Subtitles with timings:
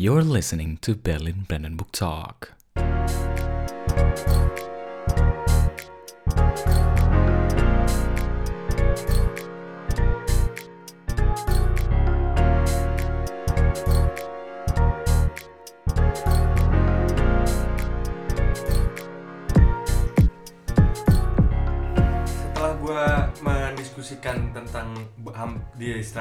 [0.00, 2.54] You're listening to Berlin Brandenburg Talk.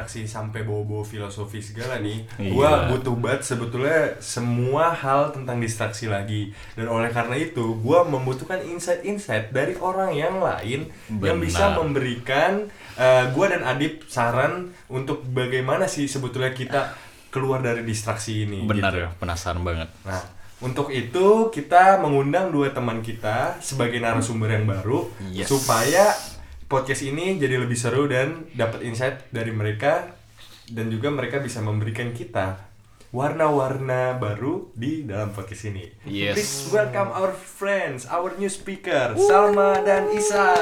[0.10, 2.90] Distraksi sampai bawa-bawa filosofi segala nih gue Iya.
[2.90, 9.54] butuh banget sebetulnya semua hal tentang distraksi lagi dan oleh karena itu gue membutuhkan insight-insight
[9.54, 11.38] dari orang yang lain yang Benar.
[11.40, 12.66] bisa memberikan
[13.30, 14.54] gue dan Adip saran
[14.90, 16.98] untuk bagaimana sih sebetulnya kita
[17.30, 19.06] keluar dari distraksi ini Benar gitu.
[19.06, 19.94] ya, penasaran banget.
[20.02, 20.26] Nah,
[20.60, 25.46] untuk itu kita mengundang dua teman kita sebagai narasumber yang baru Yes.
[25.48, 26.10] supaya
[26.70, 30.14] podcast ini jadi lebih seru dan dapat insight dari mereka
[30.70, 32.62] dan juga mereka bisa memberikan kita
[33.10, 35.90] warna-warna baru di dalam podcast ini.
[36.06, 36.38] Yes.
[36.38, 40.54] Please welcome our friends, our new speaker, Salma dan Isa.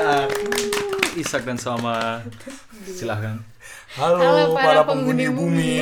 [1.20, 2.24] Isak dan Salma,
[2.88, 3.44] silahkan.
[4.00, 5.76] Halo, Halo para, para penghuni penghuni bumi.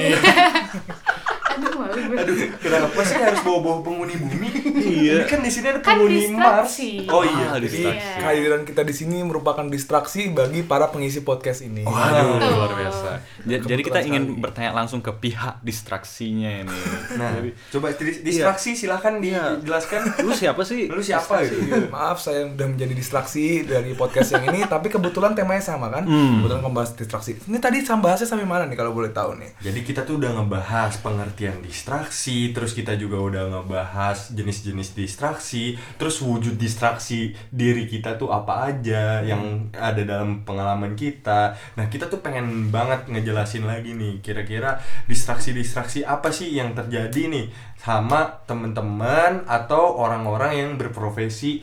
[1.56, 2.18] Aduh malu gue.
[2.18, 4.50] Aduh, kenapa sih harus bawa-bawa penghuni bumi?
[4.76, 5.14] Iya.
[5.18, 6.68] Ini kan di sini ada Kan penghuni Mars.
[6.68, 6.90] distraksi.
[7.08, 8.00] Oh iya, Ah, Jadi distraksi.
[8.02, 8.18] Iya.
[8.18, 11.84] kehadiran kita di sini merupakan distraksi bagi para pengisi podcast ini.
[11.84, 12.52] Waduh, Betul.
[12.52, 13.10] luar biasa.
[13.46, 14.42] Ja- Jadi kita Kebetulan ingin sekali.
[14.42, 16.78] bertanya langsung ke pihak distraksinya ini.
[17.16, 19.58] Nah, Jadi, coba dis- distraksi silahkan Iya.
[19.58, 20.02] dijelaskan.
[20.22, 20.88] lu siapa sih?
[20.88, 21.62] Lu siapa gitu?
[21.88, 26.04] Maaf saya udah menjadi distraksi dari podcast yang ini, tapi kebetulan temanya sama kan?
[26.04, 26.42] Hmm.
[26.42, 27.38] Kebetulan membahas distraksi.
[27.40, 29.54] Ini tadi bahasnya sampai mana nih kalau boleh tahu nih?
[29.62, 36.24] Jadi kita tuh udah ngebahas pengertian distraksi, terus kita juga udah ngebahas jenis-jenis distraksi, terus
[36.24, 41.54] wujud distraksi diri kita tuh apa aja yang ada dalam pengalaman kita.
[41.76, 47.46] Nah, kita tuh pengen banget ngejelasin lagi nih, kira-kira distraksi-distraksi apa sih yang terjadi nih
[47.76, 51.60] sama temen-temen atau orang-orang yang berprofesi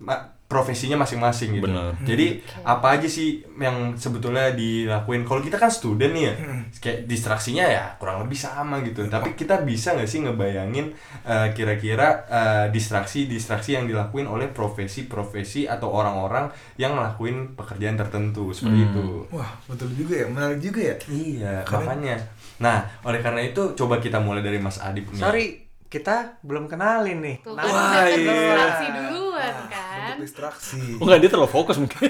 [0.00, 1.70] ma- profesinya masing-masing gitu.
[1.70, 1.94] Bener.
[2.02, 5.22] Jadi apa aja sih yang sebetulnya dilakuin?
[5.22, 6.34] Kalau kita kan student nih ya,
[6.76, 9.06] kayak distraksinya ya kurang lebih sama gitu.
[9.06, 10.90] Tapi kita bisa nggak sih ngebayangin
[11.22, 18.74] eh, kira-kira eh, distraksi-distraksi yang dilakuin oleh profesi-profesi atau orang-orang yang ngelakuin pekerjaan tertentu seperti
[18.76, 18.88] Hmm.
[18.90, 19.06] itu.
[19.30, 20.96] Wah, betul juga ya, menarik juga ya.
[21.06, 21.86] Iya, Keren.
[21.86, 22.16] makanya.
[22.58, 25.22] Nah, oleh karena itu coba kita mulai dari Mas Adip nih.
[25.22, 25.46] Sorry,
[25.86, 27.36] kita belum kenalin nih.
[27.40, 28.18] Tuh Wah, iya.
[28.18, 29.89] distraksi duluan kan.
[30.02, 30.82] Untuk distraksi.
[30.96, 32.00] Oh, enggak dia terlalu fokus mungkin.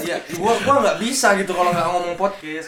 [0.00, 2.66] Iya, gua gua nggak bisa gitu kalau nggak ngomong podcast.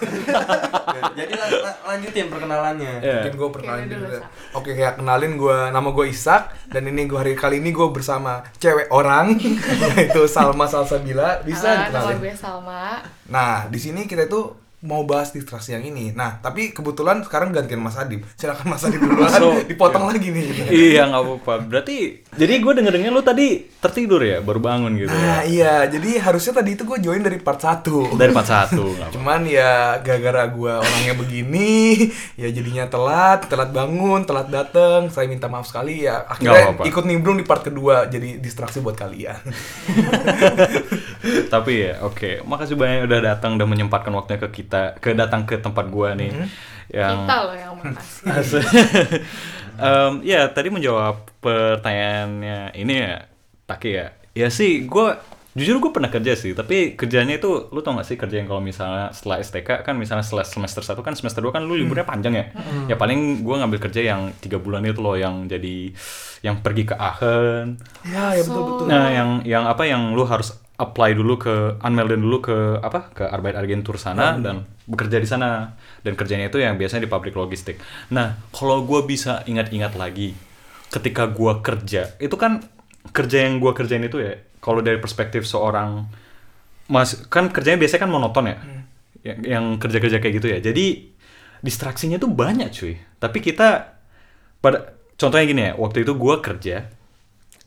[1.18, 2.92] Jadi la- la- lanjutin perkenalannya.
[2.98, 3.12] Iya.
[3.18, 4.06] Mungkin gue perkenalin Oke, dulu.
[4.06, 4.20] ya.
[4.52, 8.32] Oke, kayak kenalin gue nama gue Isak dan ini gue hari kali ini gue bersama
[8.56, 9.36] cewek orang
[9.92, 11.40] yaitu Salma Salsabila.
[11.40, 12.16] Bisa Halo, nama dikenalin.
[12.18, 12.82] gue Salma.
[13.26, 16.12] Nah, di sini kita itu mau bahas distraksi yang ini.
[16.12, 18.28] Nah, tapi kebetulan sekarang gantian Mas Adib.
[18.36, 19.32] Silakan Mas Adib duluan.
[19.32, 20.68] So, Dipotong lagi nih.
[20.68, 21.54] iya, nggak apa-apa.
[21.64, 25.08] Berarti jadi gue denger-denger lu tadi tertidur ya, baru bangun gitu.
[25.08, 25.88] Nah, iya.
[25.88, 28.20] Jadi harusnya tadi itu gue join dari part 1.
[28.20, 29.14] Dari part 1, nggak apa.
[29.16, 31.96] Cuman ya gara-gara gue orangnya begini,
[32.40, 35.08] ya jadinya telat, telat bangun, telat dateng.
[35.08, 36.28] Saya minta maaf sekali ya.
[36.28, 36.84] Akhirnya apa-apa.
[36.84, 39.40] ikut nimbrung di part kedua, jadi distraksi buat kalian.
[41.54, 42.42] Tapi ya, oke.
[42.46, 46.32] Makasih banyak udah datang dan menyempatkan waktunya ke kita, ke datang ke tempat gua nih.
[46.90, 48.62] Yang Kita loh yang makasih.
[49.76, 53.28] Em, ya tadi menjawab pertanyaannya ini ya
[53.68, 55.06] Taki ya ya sih gue
[55.52, 58.64] jujur gue pernah kerja sih tapi kerjanya itu lu tau gak sih kerja yang kalau
[58.64, 62.40] misalnya setelah STK kan misalnya setelah semester 1 kan semester 2 kan lu liburnya panjang
[62.40, 62.44] ya
[62.92, 65.92] ya paling gue ngambil kerja yang tiga bulan itu loh yang jadi
[66.44, 68.86] yang pergi ke Aachen ya, ya betul betul.
[68.92, 73.08] Nah, yang yang apa yang lu harus apply dulu ke unmelden dulu ke apa?
[73.16, 75.72] Ke Arbeitsagentur sana dan bekerja di sana.
[76.04, 77.80] Dan kerjanya itu yang biasanya di pabrik logistik.
[78.12, 80.36] Nah, kalau gua bisa ingat-ingat lagi
[80.86, 82.62] ketika gua kerja itu kan
[83.10, 86.06] kerja yang gua kerjain itu ya kalau dari perspektif seorang
[86.86, 88.56] mas kan kerjanya biasanya kan monoton ya?
[89.26, 90.58] Yang, yang kerja-kerja kayak gitu ya.
[90.62, 91.10] Jadi
[91.64, 92.94] distraksinya tuh banyak cuy.
[93.18, 93.98] Tapi kita
[94.62, 96.86] pada contohnya gini ya waktu itu gua kerja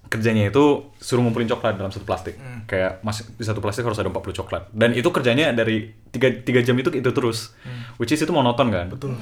[0.10, 2.36] kerjanya itu suruh ngumpulin coklat dalam satu plastik.
[2.66, 4.68] Kayak mas di satu plastik harus ada 40 coklat.
[4.74, 7.54] Dan itu kerjanya dari 3, tiga jam itu itu terus.
[8.02, 8.90] Which is itu monoton kan.
[8.90, 9.14] Betul.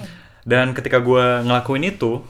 [0.47, 2.23] Dan ketika gua ngelakuin itu,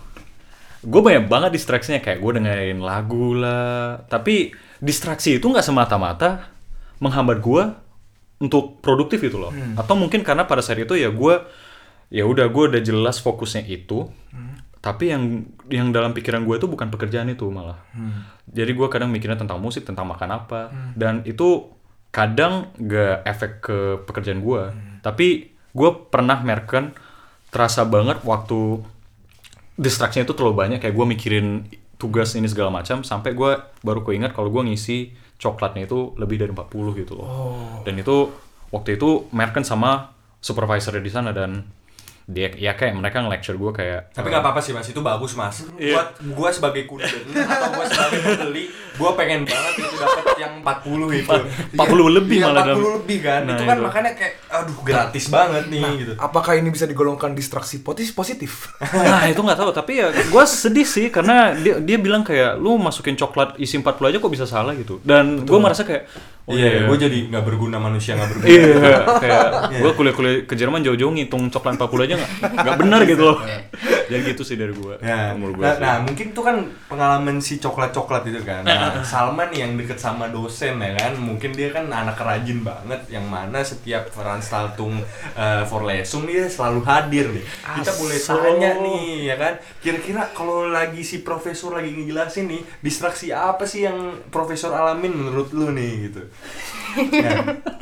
[0.81, 4.01] gue banyak banget distraksinya kayak gue dengerin lagu lah.
[4.09, 6.49] Tapi distraksi itu nggak semata-mata
[6.97, 7.77] menghambat gua
[8.41, 9.53] untuk produktif itu loh.
[9.77, 11.45] Atau mungkin karena pada saat itu ya gua
[12.09, 14.09] ya udah gue udah jelas fokusnya itu.
[14.87, 17.75] Tapi yang yang dalam pikiran gue itu bukan pekerjaan itu malah.
[18.47, 21.75] Jadi gue kadang mikirnya tentang musik, tentang makan apa, dan itu
[22.15, 24.71] kadang gak efek ke pekerjaan gue.
[25.03, 26.95] Tapi gue pernah merken
[27.51, 28.79] terasa banget waktu
[29.75, 31.47] distraksinya itu terlalu banyak kayak gue mikirin
[31.99, 33.51] tugas ini segala macam sampai gue
[33.83, 37.27] baru keinget kalau gue ngisi coklatnya itu lebih dari 40 gitu loh.
[37.83, 38.31] Dan itu
[38.71, 41.67] waktu itu merken sama supervisornya di sana dan
[42.27, 45.63] dia ya kayak mereka nge-lecture gue kayak Tapi nggak apa-apa sih mas, itu bagus mas.
[45.73, 45.95] Iya.
[45.95, 51.07] Buat gua sebagai kunden atau gua sebagai pembeli, gua pengen banget itu dapat yang 40
[51.15, 51.37] itu.
[51.71, 51.79] 40
[52.13, 53.41] lebih Iya, malah 40 dalam- lebih kan.
[53.41, 53.85] Nah, itu kan itu.
[53.85, 56.13] makanya kayak aduh gratis banget nih gitu.
[56.17, 58.75] Apakah ini bisa digolongkan distraksi potis- positif?
[59.07, 62.75] Nah itu nggak tahu tapi ya gue sedih sih karena dia dia bilang kayak lu
[62.75, 66.11] masukin coklat isi 40 aja kok bisa salah gitu dan gue merasa kayak
[66.43, 68.47] oh iya, gua jadi nggak berguna manusia nggak berguna.
[68.47, 69.43] iya kayak
[69.75, 72.29] gue kuliah-kuliah ke Jerman jauh-jauh ngitung coklat 40 aja nggak
[72.65, 73.37] nggak benar gitu loh
[74.07, 77.59] jadi gitu sih dari gue Ya, umur gue nah, nah, mungkin itu kan pengalaman si
[77.61, 78.63] coklat-coklat itu kan.
[78.63, 83.03] Nah, Salman nih yang deket sama dosen ya kan, mungkin dia kan anak rajin banget,
[83.11, 85.03] yang mana setiap veranstaltung
[85.35, 87.45] uh, Forlesung dia selalu hadir nih.
[87.81, 88.35] Kita boleh Aso.
[88.39, 89.53] tanya nih ya kan,
[89.83, 95.51] kira-kira kalau lagi si profesor lagi ngejelasin nih, distraksi apa sih yang profesor alamin menurut
[95.53, 96.23] lu nih gitu?
[96.97, 97.31] Ya.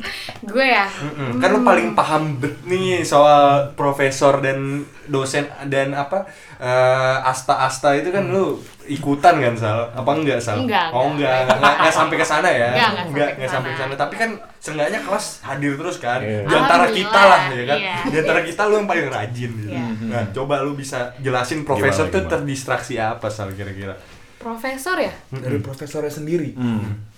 [0.50, 0.86] Gue ya.
[0.86, 1.40] Mm-mm.
[1.40, 8.10] Kan lu paling paham bet nih soal profesor dan dosen dan apa eh, asta-asta itu
[8.10, 8.54] kan lu
[8.86, 9.90] ikutan kan Sal?
[9.90, 10.62] Apa enggak Sal?
[10.62, 11.42] Enggak, Oh enggak.
[11.42, 12.68] enggak, enggak, enggak, sampai ke sana ya?
[12.70, 13.94] Enggak, enggak sampai enggak ke sampai ke sana.
[13.96, 14.30] Tapi kan
[14.60, 16.20] seenggaknya kelas hadir terus kan.
[16.22, 16.40] Iya.
[16.46, 17.78] Di antara kita lah ya kan.
[17.82, 17.94] Iya.
[18.06, 19.70] Di antara kita lu yang paling rajin gitu.
[19.74, 19.84] Iya.
[20.06, 22.32] Nah, coba lu bisa jelasin profesor Gimana, tuh gimana?
[22.38, 23.96] terdistraksi apa Sal kira-kira?
[24.38, 25.10] Profesor ya?
[25.32, 26.54] Dari profesornya sendiri.
[26.54, 27.15] Hmm.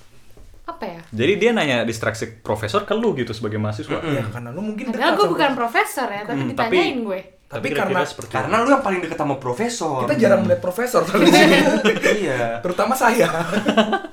[0.69, 1.01] Apa ya?
[1.09, 5.01] jadi dia nanya distraksi profesor ke lu gitu sebagai mahasiswa Ya karena lu mungkin Padahal
[5.09, 6.07] dekat gue bukan profesor.
[6.07, 7.21] ya, tapi Hmm, ditanyain tapi- gue.
[7.49, 10.05] Tapi kira-kira karena seperti Karena lu yang paling deket sama profesor.
[10.05, 11.57] kita jarang melihat profesor kalau di sini.
[12.21, 12.61] iya.
[12.61, 13.25] Terutama saya.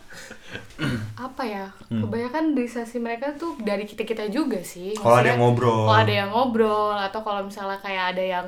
[1.18, 1.68] Apa ya?
[1.88, 2.00] Hmm.
[2.02, 4.92] Kebanyakan di sesi mereka tuh dari kita-kita juga sih.
[4.94, 5.84] Kalau ada yang ngobrol.
[5.84, 8.48] Kalau ada yang ngobrol atau kalau misalnya kayak ada yang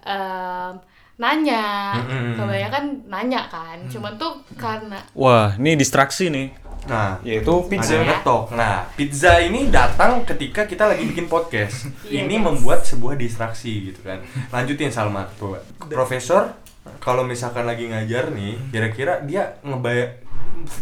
[0.00, 0.72] em,
[1.16, 2.34] nanya, Mm-mm.
[2.34, 3.78] kebanyakan nanya kan.
[3.86, 8.02] Cuman tuh karena wah ini distraksi nih Nah, yaitu Pizza Ya.
[8.02, 8.52] ngetok.
[8.52, 11.90] Nah, pizza ini datang ketika kita lagi bikin podcast.
[12.06, 14.22] Iya, ini membuat sebuah distraksi gitu kan.
[14.48, 15.28] Lanjutin Salma.
[15.32, 16.56] Pro- Profesor
[16.96, 20.16] kalau misalkan lagi ngajar nih, kira-kira dia ngebaya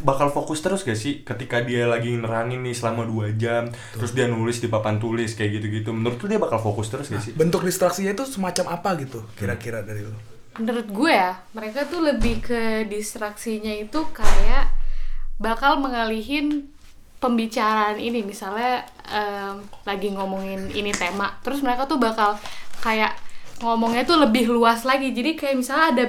[0.00, 4.26] bakal fokus terus gak sih ketika dia lagi nerangin nih selama dua jam terus dia
[4.26, 7.30] nulis di papan tulis kayak gitu-gitu menurut lu dia bakal fokus terus gak sih?
[7.32, 10.14] Bentuk distraksinya itu semacam apa gitu kira-kira dari lu?
[10.58, 14.66] menurut gue ya mereka tuh lebih ke distraksinya itu kayak
[15.38, 16.68] bakal mengalihin
[17.18, 18.22] pembicaraan ini.
[18.22, 22.38] Misalnya em, lagi ngomongin ini tema terus mereka tuh bakal
[22.82, 23.14] kayak
[23.62, 25.10] ngomongnya tuh lebih luas lagi.
[25.10, 26.04] Jadi kayak misalnya ada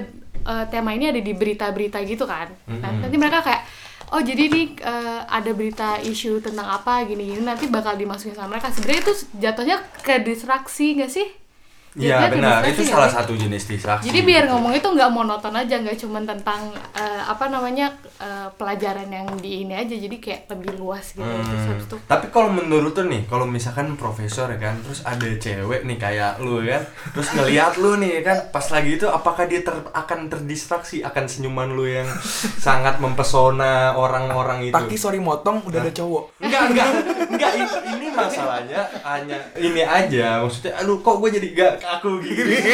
[0.46, 2.50] eh, tema ini ada di berita-berita gitu kan.
[2.70, 3.66] Nah, nanti mereka kayak
[4.14, 8.70] oh jadi nih eh, ada berita isu tentang apa gini-gini nanti bakal dimasukin sama mereka.
[8.70, 11.49] Sebenarnya itu jatuhnya ke distraksi gak sih
[11.98, 13.18] Iya benar, itu nggak salah sih?
[13.18, 14.14] satu jenis distraksi.
[14.14, 17.90] Jadi biar ngomong itu nggak monoton aja, nggak cuma tentang eh, apa namanya
[18.22, 21.26] eh, pelajaran yang di ini aja, jadi kayak lebih luas gitu.
[21.26, 21.82] Hmm.
[21.82, 25.98] itu Tapi kalau menurut tuh nih, kalau misalkan profesor ya kan, terus ada cewek nih
[25.98, 26.84] kayak lu ya kan,
[27.18, 31.26] terus ngeliat lu nih ya kan, pas lagi itu apakah dia ter- akan terdistraksi akan
[31.26, 32.06] senyuman lu yang
[32.66, 34.76] sangat mempesona orang-orang itu?
[34.78, 36.38] Taki sorry motong udah ada cowok.
[36.38, 36.88] Enggak, enggak,
[37.34, 37.66] enggak ini,
[37.98, 42.58] ini masalahnya hanya ini aja, maksudnya aduh kok gue jadi gak kaku gini.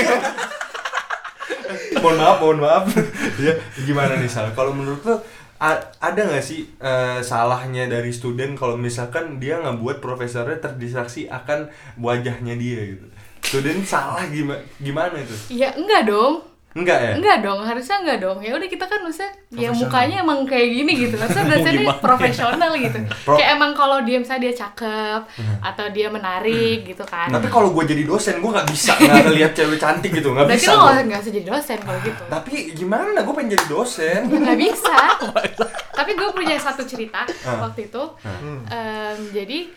[2.02, 2.84] mohon maaf, mohon maaf.
[3.40, 4.52] ya, gimana nih Sal?
[4.54, 5.16] Kalau menurut lo
[5.58, 11.70] a- ada nggak sih eh, salahnya dari student kalau misalkan dia ngebuat profesornya terdistraksi akan
[11.98, 13.06] wajahnya dia gitu?
[13.46, 15.36] Student salah gimana gimana itu?
[15.54, 16.42] ya enggak dong.
[16.76, 17.12] Enggak ya?
[17.16, 18.38] Enggak dong, harusnya enggak dong.
[18.40, 21.16] Ya udah kita kan maksudnya ya mukanya emang kayak gini gitu.
[21.16, 22.04] Maksudnya dosennya gimana?
[22.04, 22.98] profesional gitu.
[23.26, 25.22] Pro- kayak emang kalau dia misalnya dia cakep
[25.62, 27.32] atau dia menarik gitu kan.
[27.32, 30.60] Tapi kalau gue jadi dosen, gue nggak bisa nggak ngeliat cewek cantik gitu, nggak Berarti
[30.62, 30.72] bisa.
[30.72, 31.00] lo gua.
[31.02, 32.24] nggak usah jadi dosen kalau gitu.
[32.28, 33.18] Tapi gimana?
[33.18, 34.20] Gue pengen jadi dosen.
[34.26, 34.98] Ya, nggak bisa
[35.98, 37.64] tapi gue punya satu cerita Ah.
[37.64, 38.04] waktu itu
[38.68, 39.72] Em, jadi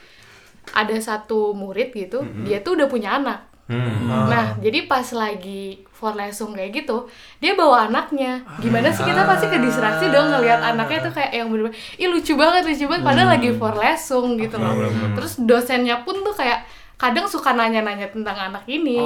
[0.69, 4.26] ada satu murid gitu dia tuh udah punya anak Hmm.
[4.26, 7.11] nah jadi pas lagi for lesung kayak gitu
[7.43, 8.47] dia bawa anaknya.
[8.62, 12.38] Gimana sih kita pasti ke distraksi dong ngelihat anaknya tuh kayak yang bener ih lucu
[12.38, 14.87] banget lucu banget padahal lagi for lesung gitu loh.
[15.19, 16.62] Terus dosennya pun tuh kayak
[16.95, 19.02] kadang suka nanya-nanya tentang anak ini.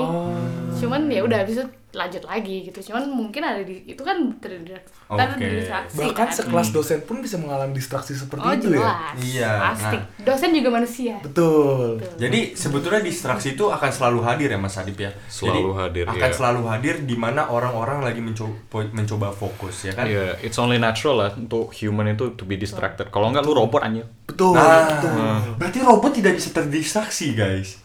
[0.76, 5.12] Cuman ya udah habis itu lanjut lagi gitu cuman mungkin ada di itu kan terdistraksi
[5.12, 5.36] Oke.
[5.36, 6.32] terdistraksi Bahkan kan.
[6.32, 8.80] sekelas dosen pun bisa mengalami distraksi seperti Oh itu ya.
[8.80, 9.96] jelas, Iya, pasti.
[10.00, 10.24] nah.
[10.24, 11.14] Dosen juga manusia.
[11.20, 12.00] Betul.
[12.16, 15.12] Jadi sebetulnya distraksi itu akan selalu hadir ya Mas Adip ya.
[15.28, 16.32] Selalu Jadi, hadir, Akan iya.
[16.32, 18.56] selalu hadir di mana orang-orang lagi mencoba
[18.88, 20.08] mencoba fokus ya kan.
[20.08, 23.12] Iya, it's only natural lah untuk human itu to be distracted.
[23.12, 24.08] Kalau nggak lu robot anjir.
[24.24, 24.56] Betul.
[24.56, 25.12] Nah, betul.
[25.60, 27.81] berarti robot tidak bisa terdistraksi guys.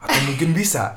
[0.00, 0.96] Atau mungkin bisa.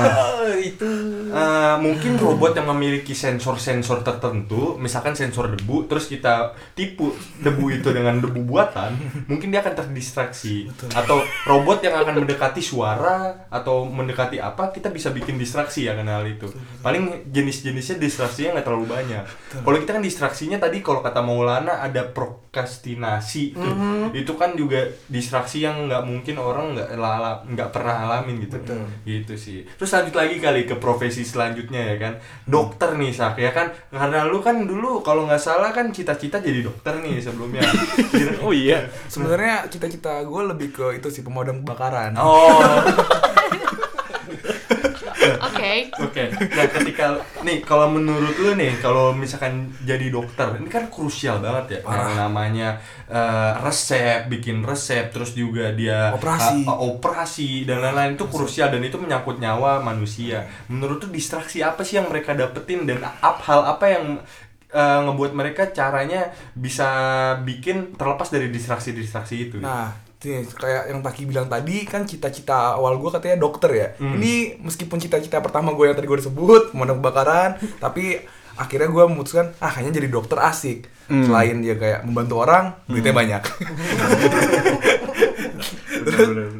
[0.70, 0.90] Itu.
[1.30, 7.94] Eh, mungkin robot yang memiliki sensor-sensor tertentu, misalkan sensor debu, terus kita tipu debu itu
[7.94, 8.98] dengan debu buatan,
[9.30, 10.66] mungkin dia akan terdistraksi.
[10.90, 16.18] Atau robot yang akan mendekati suara atau mendekati apa, kita bisa bikin distraksi ya karena
[16.18, 16.50] hal itu.
[16.82, 19.24] Paling jenis-jenisnya distraksinya nggak terlalu banyak.
[19.62, 23.70] Kalau kita kan distraksinya tadi kalau kata Maulana ada prokrastinasi itu,
[24.18, 26.90] itu kan juga distraksi yang nggak mungkin orang nggak
[27.54, 28.56] nggak pernah alamin gitu.
[29.04, 29.58] Gitu sih.
[29.76, 32.12] Terus lanjut lagi kali ke profesi selanjutnya ya kan.
[32.48, 33.70] Dokter nih Sak ya kan.
[33.92, 37.62] Karena lu kan dulu kalau nggak salah kan cita-cita jadi dokter nih sebelumnya.
[38.40, 38.88] Oh iya.
[39.10, 42.62] sebenarnya cita-cita gue lebih ke itu sih pemadam kebakaran Oh,
[45.40, 45.72] Oke.
[45.96, 46.24] oke.
[46.52, 47.06] Nah, ketika
[47.40, 51.88] nih kalau menurut lu nih kalau misalkan jadi dokter, ini kan krusial banget ya.
[51.88, 52.68] Yang namanya
[53.08, 56.64] eh, resep, bikin resep, terus juga dia Operasi.
[56.68, 60.44] eh, operasi dan lain-lain itu krusial dan itu menyangkut nyawa manusia.
[60.68, 64.04] Menurut tuh distraksi apa sih yang mereka dapetin dan ap, hal apa yang
[64.70, 66.88] eh, ngebuat mereka caranya bisa
[67.42, 69.56] bikin terlepas dari distraksi-distraksi itu?
[69.58, 73.88] Nah, nih, kayak yang Taki bilang tadi kan cita-cita awal gue katanya dokter ya.
[73.96, 74.20] Hmm.
[74.20, 78.20] Ini meskipun cita-cita pertama gue yang tadi gue sebut pemadam kebakaran, tapi
[78.60, 80.92] akhirnya gue memutuskan ah kayaknya jadi dokter asik.
[81.08, 81.24] Hmm.
[81.24, 83.42] Selain dia kayak membantu orang, duitnya banyak.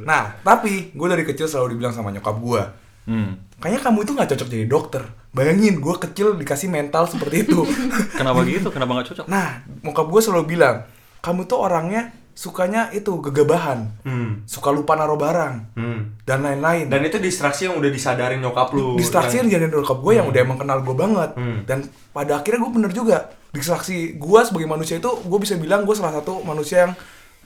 [0.09, 2.63] nah, tapi gue dari kecil selalu dibilang sama nyokap gue,
[3.09, 3.43] Hmm.
[3.59, 5.03] kayaknya kamu itu nggak cocok jadi dokter.
[5.35, 7.65] Bayangin, gue kecil dikasih mental seperti itu.
[8.19, 8.69] Kenapa gitu?
[8.71, 9.27] Kenapa nggak cocok?
[9.27, 10.85] nah, nyokap gue selalu bilang,
[11.25, 14.43] kamu tuh orangnya sukanya itu gegabahan, Hmm.
[14.45, 16.17] suka lupa naruh barang Hmm.
[16.23, 16.89] dan lain-lain.
[16.89, 18.97] Dan itu distraksi yang udah disadarin nyokap lu.
[18.97, 21.31] distraksi yang Dan- dijadiin nyokap gue yang udah emang kenal gue banget.
[21.35, 21.59] Hmm.
[21.65, 21.79] Dan
[22.11, 23.19] pada akhirnya gue bener juga.
[23.51, 26.93] Distraksi gue sebagai manusia itu gue bisa bilang gue salah satu manusia yang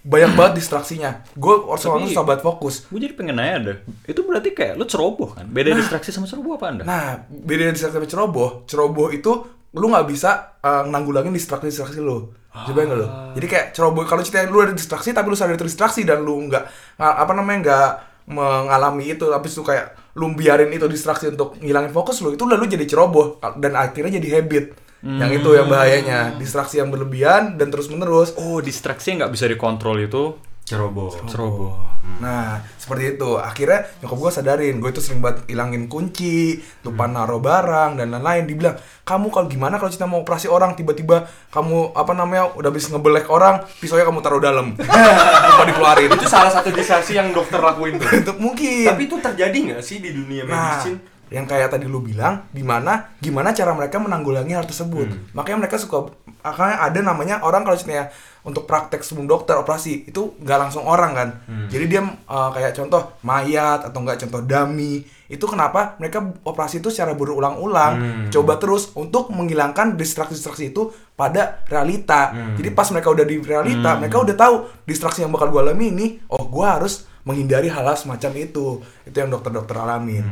[0.00, 1.25] banyak banget distraksinya.
[1.33, 2.85] Gue Tapi- susah banget fokus.
[2.87, 3.76] Gue jadi pengen nanya deh.
[4.05, 5.49] Itu berarti kayak lu ceroboh kan?
[5.49, 6.83] Beda distraksi sama ceroboh apa anda?
[6.85, 8.69] Nah, beda distraksi sama ceroboh.
[8.69, 9.33] Ceroboh itu
[9.75, 12.31] lu nggak bisa uh, nanggulangin distraksi-distraksi lu.
[12.55, 13.07] Coba nggak lu?
[13.35, 16.39] Jadi kayak ceroboh kalau cerita lu ada distraksi tapi lu sadar itu distraksi dan lu
[16.47, 17.91] nggak nggak- apa namanya nggak
[18.31, 22.71] mengalami itu tapi lu kayak lu biarin itu distraksi untuk ngilangin fokus lu itu lalu
[22.71, 24.67] jadi ceroboh dan akhirnya jadi habit.
[25.05, 28.33] Yang itu yang bahayanya, distraksi yang berlebihan dan terus menerus.
[28.41, 30.33] Oh, distraksi yang nggak bisa dikontrol itu
[30.64, 31.12] ceroboh.
[31.28, 31.76] ceroboh.
[32.21, 33.37] Nah, seperti itu.
[33.37, 38.44] Akhirnya nyokap gue sadarin, gue itu sering banget ilangin kunci, lupa naruh barang dan lain-lain.
[38.49, 42.92] Dibilang, kamu kalau gimana kalau kita mau operasi orang tiba-tiba kamu apa namanya udah bisa
[42.92, 44.76] ngebelek orang, pisaunya kamu taruh dalam,
[45.49, 46.09] lupa dikeluarin.
[46.12, 48.37] Itu salah satu distraksi yang dokter lakuin tuh.
[48.44, 48.88] mungkin.
[48.88, 51.13] Tapi itu terjadi nggak sih di dunia Nah, medicine?
[51.33, 55.09] Yang kayak tadi lu bilang, gimana gimana cara mereka menanggulangi hal tersebut.
[55.33, 56.12] Makanya mereka suka
[56.45, 58.12] akan ada namanya orang kalau ceritanya
[58.45, 61.28] untuk praktek sebelum dokter operasi itu nggak langsung orang kan.
[61.73, 65.00] Jadi dia uh, kayak contoh mayat atau enggak contoh dummy.
[65.25, 72.37] Itu kenapa mereka operasi itu secara berulang-ulang coba terus untuk menghilangkan distraksi-distraksi itu pada realita.
[72.61, 74.54] Jadi pas mereka udah di realita, mereka udah tahu
[74.85, 78.85] distraksi yang bakal gue alami ini, oh gue harus menghindari hal-hal semacam itu.
[79.09, 80.25] Itu yang dokter-dokter alamin.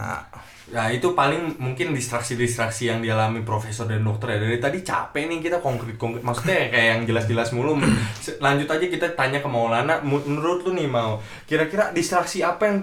[0.00, 0.24] Nah,
[0.70, 4.46] Nah itu paling mungkin distraksi-distraksi yang dialami profesor dan dokter ya.
[4.46, 7.74] Dari tadi capek nih kita konkret-konkret Maksudnya kayak yang jelas-jelas mulu.
[8.44, 9.98] Lanjut aja kita tanya ke Maulana.
[10.06, 12.78] Menurut lu nih mau Kira-kira distraksi apa yang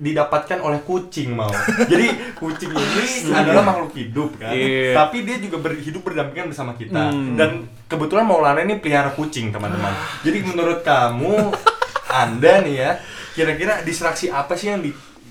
[0.00, 1.52] didapatkan oleh kucing mau?
[1.84, 3.04] Jadi kucing ini
[3.44, 4.56] adalah makhluk hidup kan?
[4.56, 4.96] Iya.
[4.96, 7.12] Tapi dia juga berhidup berdampingan bersama kita.
[7.36, 9.92] Dan kebetulan Maulana ini pelihara kucing teman-teman.
[10.24, 11.52] Jadi menurut kamu
[12.24, 12.90] Anda nih ya
[13.30, 14.82] Kira-kira distraksi apa sih yang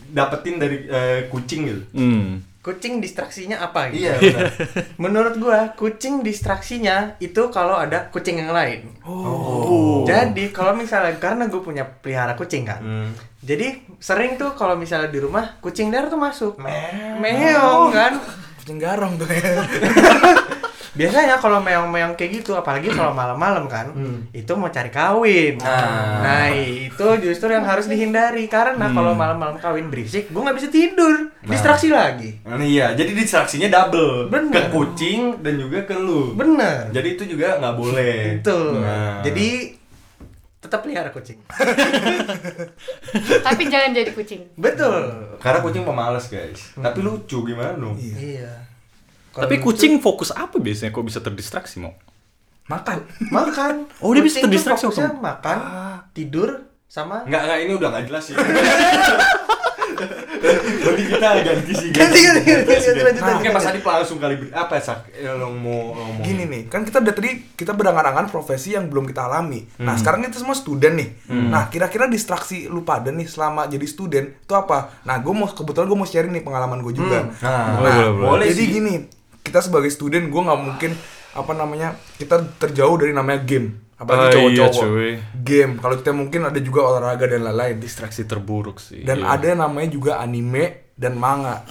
[0.10, 1.82] didapetin dari eh, kucing gitu?
[1.94, 2.42] Hmm.
[2.60, 4.52] kucing distraksinya apa gitu Iya benar.
[4.98, 10.04] menurut gua kucing distraksinya itu kalau ada kucing yang lain Oh.
[10.04, 13.10] jadi kalau misalnya karena gue punya pelihara kucing kan Hmm.
[13.40, 16.60] jadi sering tuh kalau misalnya di rumah kucing liar tuh masuk
[17.18, 18.14] meong kan
[18.60, 19.64] kucing garong tuh ya.
[20.92, 23.94] biasanya kalau meong-meong kayak gitu apalagi kalau malam-malam kan
[24.32, 26.20] itu mau cari kawin Ah.
[26.20, 31.30] nah itu justru yang harus dihindari karena kalau malam-malam kawin berisik gue nggak bisa tidur
[31.42, 34.52] distraksi lagi Nah, iya, jadi distraksinya double Bener.
[34.52, 36.34] ke kucing dan juga ke lu.
[36.34, 38.16] bener Jadi itu juga nggak boleh.
[38.38, 39.22] itu Nah.
[39.22, 39.48] jadi
[40.60, 41.40] tetap pelihara kucing
[43.46, 44.42] Tapi jangan jadi kucing.
[44.56, 46.74] betul karena kucing pemalas guys.
[46.76, 47.96] Tapi lucu gimana dong?
[47.96, 48.68] iya
[49.40, 51.96] Kalau Tapi kucing fokus apa biasanya kok bisa terdistraksi mau?
[52.68, 53.08] Makan.
[53.32, 55.58] makan Oh, dia bisa terdistraksi fokusnya waktu- makan
[56.12, 56.50] tidur
[56.86, 58.36] sama Nggak nggak ini udah nggak jelas sih.
[60.80, 61.90] Berarti kita ganti sih.
[61.92, 63.50] Ganti, ganti, ganti, ganti, lanjut, Nah, Oke.
[63.52, 65.00] Mas Adi langsung kali apa sak?
[65.14, 66.24] Ya, lo mau ngomong.
[66.24, 69.68] Gini nih, kan kita udah tadi kita berangan-angan profesi yang belum kita alami.
[69.78, 71.10] Nah, sekarang kita semua student nih.
[71.30, 75.04] Nah, kira-kira distraksi lu pada nih selama jadi student itu apa?
[75.04, 77.28] Nah, gue mau kebetulan gue mau sharing nih pengalaman gue juga.
[77.28, 77.36] Hmm.
[77.42, 78.46] Nah, Boleh, boleh, boleh.
[78.48, 78.72] jadi sih.
[78.72, 78.94] gini,
[79.42, 80.92] kita sebagai student gue nggak mungkin
[81.30, 83.78] apa namanya kita terjauh dari namanya game.
[83.96, 84.84] Ah, Apalagi iya, cowok-cowok.
[84.96, 85.12] cuy.
[85.36, 85.74] game.
[85.78, 87.78] Kalau kita mungkin ada juga olahraga dan lain-lain.
[87.78, 89.04] Distraksi terburuk sih.
[89.04, 89.36] Dan Iya.
[89.36, 91.68] ada namanya juga anime dan manga.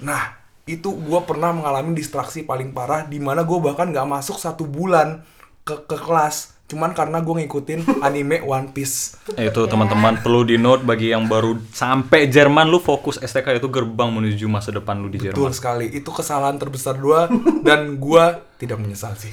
[0.00, 0.22] Nah,
[0.62, 5.22] itu gue pernah mengalami distraksi paling parah di mana gue bahkan nggak masuk satu bulan
[5.62, 9.20] ke ke kelas cuman karena gue ngikutin anime One Piece.
[9.36, 13.68] Eh, Itu teman-teman perlu di note bagi yang baru sampai Jerman lu fokus STK itu
[13.68, 15.36] gerbang menuju masa depan lu di Jerman.
[15.36, 15.92] Betul sekali.
[15.92, 17.20] Itu kesalahan terbesar gue
[17.60, 18.24] dan gue
[18.56, 19.28] tidak menyesal sih.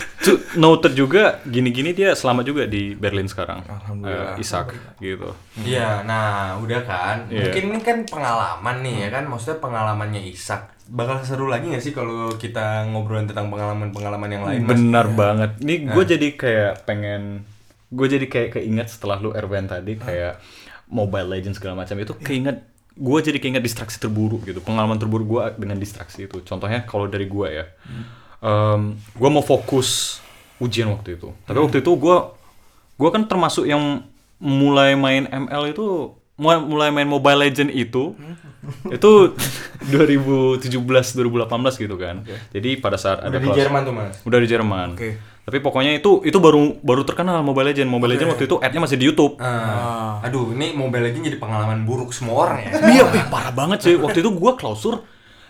[0.58, 3.62] Noted juga gini-gini dia selamat juga di Berlin sekarang.
[3.62, 4.36] Alhamdulillah.
[4.36, 4.68] Eh, Ishak
[4.98, 5.32] gitu.
[5.62, 7.18] Iya, nah udah kan.
[7.30, 7.48] Iya.
[7.48, 10.79] Mungkin ini kan pengalaman nih ya kan, maksudnya pengalamannya Isak.
[10.90, 14.74] Bakal seru lagi gak sih kalau kita ngobrolin tentang pengalaman-pengalaman yang lain, Mas?
[14.74, 15.52] Benar banget.
[15.62, 17.46] Nih gue jadi kayak pengen
[17.94, 20.42] gue jadi kayak keinget setelah lu Erwan tadi kayak
[20.90, 22.66] Mobile Legends segala macam itu keinget
[22.98, 24.66] gue jadi keinget distraksi terburuk gitu.
[24.66, 26.42] Pengalaman terburuk gue dengan distraksi itu.
[26.42, 27.66] Contohnya kalau dari gue ya
[29.14, 30.18] gue mau fokus
[30.58, 31.30] ujian waktu itu.
[31.46, 32.18] Tapi waktu itu gue
[32.98, 34.04] gue kan termasuk yang
[34.42, 38.16] mulai main ML itu mulai mulai main Mobile Legend itu
[38.88, 39.12] itu
[39.86, 41.20] 2017 2018
[41.78, 44.16] gitu kan jadi pada saat ada Udah di kelas- Jerman tuh, Mas.
[44.22, 45.10] udah di Jerman Oke.
[45.44, 48.96] tapi pokoknya itu itu baru baru terkenal Mobile Legend Mobile Legend waktu itu ad-nya masih
[48.96, 52.72] di YouTube Ah, aduh, ini Mobile Legends jadi pengalaman buruk semua orang ya.
[52.94, 53.94] Iya, eh, parah banget sih.
[53.96, 55.04] Waktu itu gua klausur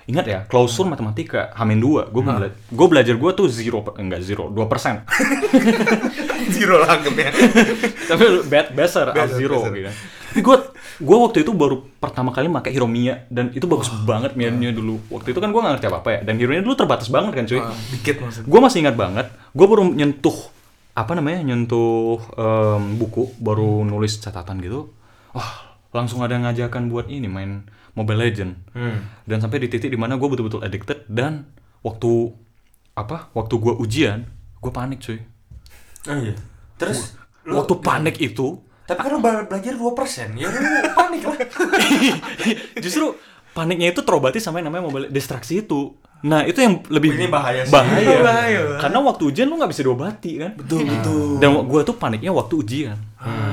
[0.05, 2.09] Ingat ya, klausur matematika Hamin 2.
[2.09, 5.05] Gue bela gue belajar gua tuh zero enggak zero, 2%.
[6.47, 7.29] Zero langgepnya.
[8.11, 9.91] Tapi bad besar, Better, zero gitu.
[10.29, 10.57] Tapi gua
[11.01, 15.01] gua waktu itu baru pertama kali pakai Hiromiya dan itu bagus banget Mia-nya dulu.
[15.11, 16.19] Waktu itu kan gua nggak ngerti apa-apa ya.
[16.23, 17.59] Dan Hiromiya dulu terbatas banget kan, cuy.
[17.97, 18.47] Dikit maksudnya.
[18.47, 20.37] Gue masih ingat banget, gue baru nyentuh
[20.93, 24.91] apa namanya nyentuh em, buku, baru nulis catatan gitu.
[25.31, 27.63] Wah, langsung ada yang ngajakan buat ini main
[27.95, 28.53] Mobile Legend.
[29.23, 31.47] Dan sampai di titik di mana gue betul-betul addicted dan
[31.81, 32.35] waktu
[32.93, 33.31] apa?
[33.31, 34.27] Waktu gue ujian,
[34.59, 35.19] gue panik cuy.
[36.05, 36.35] Oh iya.
[36.75, 40.59] Terus lu waktu panik itu, tapi kan lu bela- belajar 2%, ya lu
[40.97, 41.37] panik lah.
[42.83, 43.15] justru
[43.51, 45.91] paniknya itu terobati sama yang namanya mobile distraksi itu.
[46.19, 47.71] Nah itu yang lebih Ini bahaya sih.
[47.71, 48.17] Bahaya.
[48.19, 48.61] Bahaya.
[48.77, 50.51] Karena waktu ujian lu nggak bisa diobati kan.
[50.53, 51.39] Betul, betul.
[51.39, 52.97] Dan gue tuh paniknya waktu ujian.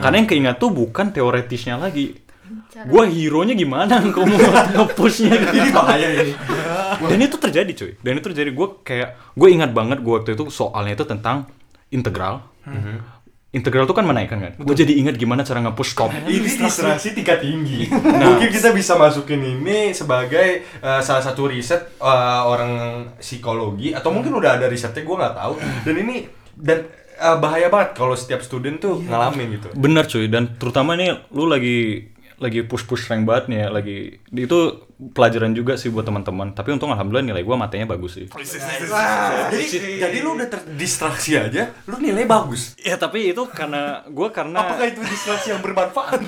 [0.03, 2.19] Karena yang keingat tuh bukan teoretisnya lagi.
[2.71, 5.31] Cara- Gue hero-nya gimana kalau mau nge-pushnya.
[5.31, 6.35] Ini bahaya ini.
[7.03, 7.93] Dan itu terjadi cuy.
[8.03, 11.47] Dan itu terjadi gue kayak gue ingat banget gue waktu itu soalnya itu tentang
[11.97, 12.45] integral.
[13.57, 14.53] Integral tuh kan menaikkan kan.
[14.61, 16.13] Gue jadi ingat gimana cara nge-push top.
[16.13, 17.89] Ini distraksi tingkat tinggi.
[18.29, 24.37] Mungkin kita bisa masukin ini sebagai eh, salah satu riset eh, orang psikologi atau mungkin
[24.37, 25.53] udah ada risetnya gue nggak tahu.
[25.89, 26.85] Dan ini dan
[27.17, 29.73] eh, bahaya banget kalau setiap student tuh ngalamin gitu.
[29.73, 34.21] Bener cuy, dan terutama nih lu lagi lagi push push rank banget nih ya, lagi
[34.33, 34.59] itu
[35.17, 36.53] pelajaran juga sih buat teman-teman.
[36.53, 38.29] Tapi untung alhamdulillah nilai gua matanya bagus sih.
[38.29, 39.65] Jadi
[40.01, 42.77] jadi lu udah terdistraksi aja, lu nilai bagus.
[42.81, 46.21] Ya tapi itu karena gua karena Apakah itu distraksi yang bermanfaat?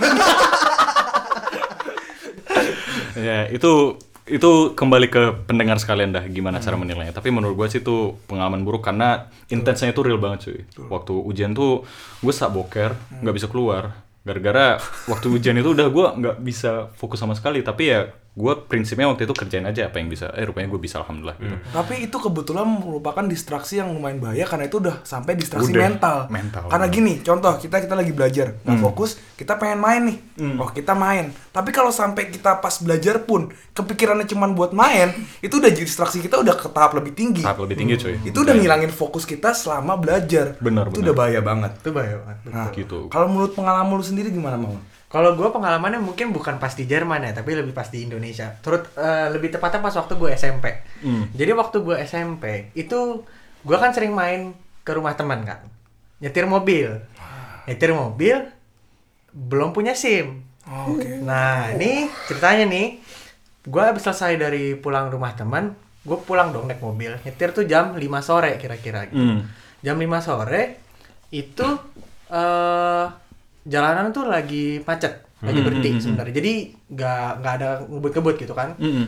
[3.29, 7.13] ya itu itu kembali ke pendengar sekalian dah gimana cara menilainya.
[7.13, 10.61] Tapi menurut gua sih itu pengalaman buruk karena intensnya itu real banget cuy.
[10.89, 11.85] Waktu ujian tuh
[12.21, 14.08] gue sak boker, nggak bisa keluar.
[14.29, 14.77] Gara-gara
[15.09, 17.65] waktu ujian itu udah gua nggak bisa fokus sama sekali.
[17.65, 18.01] Tapi ya
[18.39, 20.31] gue prinsipnya waktu itu kerjain aja apa yang bisa.
[20.39, 21.35] Eh rupanya gue bisa alhamdulillah.
[21.43, 21.57] Gitu.
[21.75, 26.17] Tapi itu kebetulan merupakan distraksi yang lumayan bahaya karena itu udah sampai distraksi Udah, mental.
[26.31, 26.65] mental.
[26.71, 30.19] Karena gini, contoh kita kita lagi belajar, nggak fokus, kita pengen main nih.
[30.55, 31.35] Oh, kita main.
[31.51, 35.11] Tapi kalau sampai kita pas belajar pun kepikirannya cuma buat main,
[35.43, 37.43] itu udah distraksi kita udah ke tahap lebih tinggi.
[37.43, 38.15] Tahap lebih tinggi cuy.
[38.23, 40.59] Itu udah ngilangin fokus kita selama belajar.
[40.63, 41.11] Benar, Itu benar.
[41.11, 41.71] udah bahaya banget.
[41.83, 42.37] Itu bahaya banget.
[42.55, 42.99] Nah, Gitu.
[43.11, 44.83] Kalau menurut pengalaman lu sendiri gimana, Mang?
[45.09, 48.53] Kalau gue pengalamannya mungkin bukan pas di Jerman ya, tapi lebih pas di Indonesia.
[48.61, 50.85] Turut eh, lebih tepatnya pas waktu gue SMP.
[51.01, 51.33] Hmm.
[51.33, 53.25] Jadi waktu gue SMP itu
[53.65, 54.53] gue kan sering main
[54.85, 55.65] ke rumah teman kan,
[56.21, 57.01] nyetir mobil,
[57.65, 58.37] nyetir mobil,
[59.33, 60.45] belum punya SIM.
[60.69, 61.25] Oh, Oke.
[61.25, 63.01] Nah ini ceritanya nih,
[63.65, 65.73] gue habis selesai dari pulang rumah teman,
[66.05, 69.09] gue pulang dong naik mobil, nyetir tuh jam 5 sore kira-kira.
[69.09, 69.17] Gitu.
[69.17, 69.41] Hmm.
[69.81, 70.85] Jam 5 sore
[71.33, 71.69] itu
[72.29, 73.28] eh
[73.69, 76.05] jalanan tuh lagi macet, lagi Hmm, berhenti hmm, hmm.
[76.09, 76.35] sebenarnya.
[76.35, 76.53] Jadi
[76.89, 78.73] nggak nggak ada ngebut-ngebut gitu kan.
[78.81, 79.07] Mm-mm.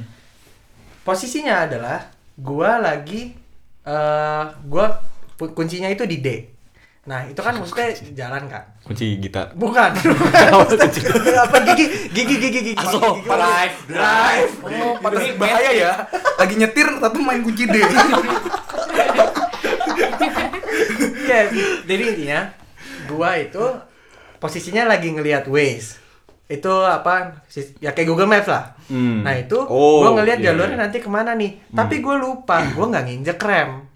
[1.00, 3.32] Posisinya adalah gua lagi
[3.80, 5.00] eh gua
[5.56, 6.28] kuncinya itu di D.
[7.08, 8.62] Nah itu kan maksudnya jalan kan.
[8.84, 9.56] Kunci gitar.
[9.56, 9.90] Bukan.
[11.48, 12.72] Apa gigi gigi gigi gigi.
[12.76, 13.28] Aso, gigi, gigi.
[13.32, 15.92] drive drive Oh, pantas bahaya ya.
[16.36, 17.76] Lagi nyetir tapi main kunci D.
[21.30, 21.46] Iya,
[21.86, 22.40] jadi intinya
[23.06, 23.64] gua itu
[24.40, 26.00] posisinya lagi ngelihat Waze.
[26.46, 27.44] Itu apa?
[27.78, 28.74] Ya kayak Google Maps lah.
[28.86, 29.22] Hmm.
[29.22, 30.82] Nah itu Oh, gua ngelihat iya, jalurnya iya.
[30.82, 31.70] nanti ke mana nih.
[31.70, 33.86] Tapi gua lupa, gua nggak nginjek rem.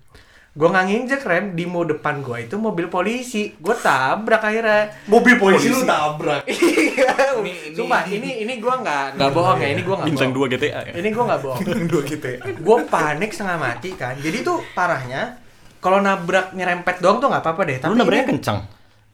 [0.54, 3.50] Gua nggak nginjek rem di mau depan gua itu mobil polisi.
[3.56, 4.86] Gua tabrak akhirnya.
[5.04, 6.46] mobil polisi lu tabrak
[6.94, 10.30] Iya, Ini- ini- sumpah ini ini gua nggak nggak bohong ya, ini gua nggak Bintang
[10.30, 10.46] bohong.
[10.46, 10.92] 2 GTA ya.
[10.94, 11.60] Ini gua nggak bohong.
[11.90, 12.38] Dua gitu ya.
[12.38, 15.42] gue panik setengah mati kan jadi tuh parahnya
[15.76, 18.58] kalau nabrak nyerempet doang tuh nggak apa-apa deh Lu tapi nabraknya ini kencang.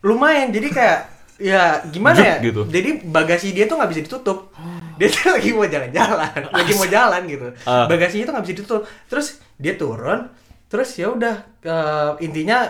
[0.03, 0.99] lumayan jadi kayak
[1.41, 2.69] ya gimana ya gitu.
[2.69, 4.53] jadi bagasi dia tuh nggak bisa ditutup
[5.01, 7.89] dia tuh lagi mau jalan-jalan lagi mau jalan gitu Ah.
[7.89, 9.27] bagasinya tuh nggak bisa ditutup terus
[9.57, 10.29] dia turun
[10.69, 12.69] terus ya udah eh, intinya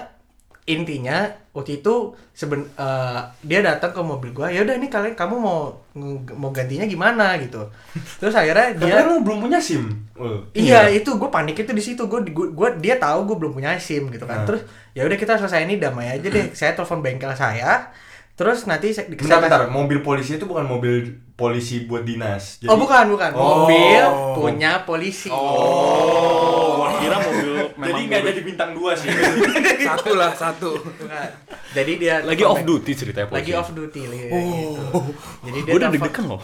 [0.64, 5.34] intinya waktu itu seben eh, dia datang ke mobil gua ya udah ini kalian kamu
[5.34, 5.82] mau
[6.38, 7.66] mau gantinya gimana gitu
[8.22, 10.44] terus akhirnya dia lu belum punya sim Oh.
[10.52, 12.04] Iya, itu gue panik itu di situ.
[12.04, 12.20] Gue
[12.52, 14.44] gua, dia tahu gue belum punya SIM gitu kan.
[14.44, 14.52] Nah.
[14.52, 16.52] Terus ya udah kita selesai ini damai aja deh.
[16.60, 17.88] saya telepon bengkel saya.
[18.40, 19.60] Terus nanti saya, Bentar, saya- bentar.
[19.68, 21.04] Mobil polisi itu bukan mobil
[21.36, 22.56] polisi buat dinas.
[22.64, 23.36] Oh, bukan, bukan.
[23.36, 23.68] Oh.
[23.68, 24.00] Mobil
[24.32, 25.28] punya polisi.
[25.28, 29.12] Oh, gua kira mobil Jadi memang nggak jadi bintang dua sih.
[29.88, 30.72] Satu lah, satu.
[30.72, 31.28] Bukan.
[31.70, 33.40] Jadi dia lagi off duty ceritanya polisi.
[33.40, 35.00] Lagi off duty li- gitu.
[35.44, 36.40] Jadi dia udah telepon- deg-degan loh.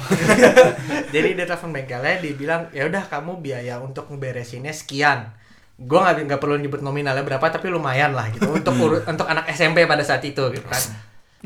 [1.14, 5.32] Jadi dia telepon bengkelnya, dia bilang ya udah kamu biaya untuk ngeberesinnya sekian.
[5.76, 9.48] Gue nggak nggak perlu nyebut nominalnya berapa, tapi lumayan lah gitu untuk urut untuk anak
[9.48, 10.80] SMP pada saat itu gitu kan.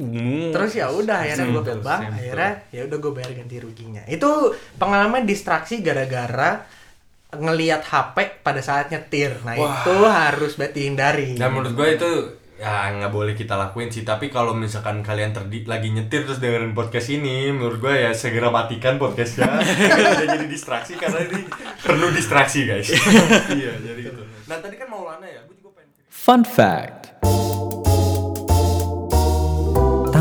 [0.00, 0.48] Hmm.
[0.48, 2.16] Terus ya udah akhirnya gue ke bank, simple.
[2.16, 4.02] akhirnya ya udah gue bayar ganti ruginya.
[4.08, 6.64] Itu pengalaman distraksi gara-gara
[7.36, 9.36] ngelihat HP pada saat nyetir.
[9.44, 9.84] Nah Wah.
[9.84, 11.36] itu harus berarti hindari.
[11.36, 12.10] Dan menurut gue itu
[12.60, 14.02] ya nggak boleh kita lakuin sih.
[14.02, 18.48] Tapi kalau misalkan kalian terdi lagi nyetir terus dengerin podcast ini, menurut gue ya segera
[18.48, 19.60] matikan podcastnya.
[20.32, 21.44] Jadi distraksi karena ini
[21.84, 22.88] perlu distraksi guys.
[23.58, 24.22] iya jadi gitu.
[24.48, 25.92] Nah tadi kan Maulana ya, gue juga pengen.
[26.08, 27.79] Fun fact.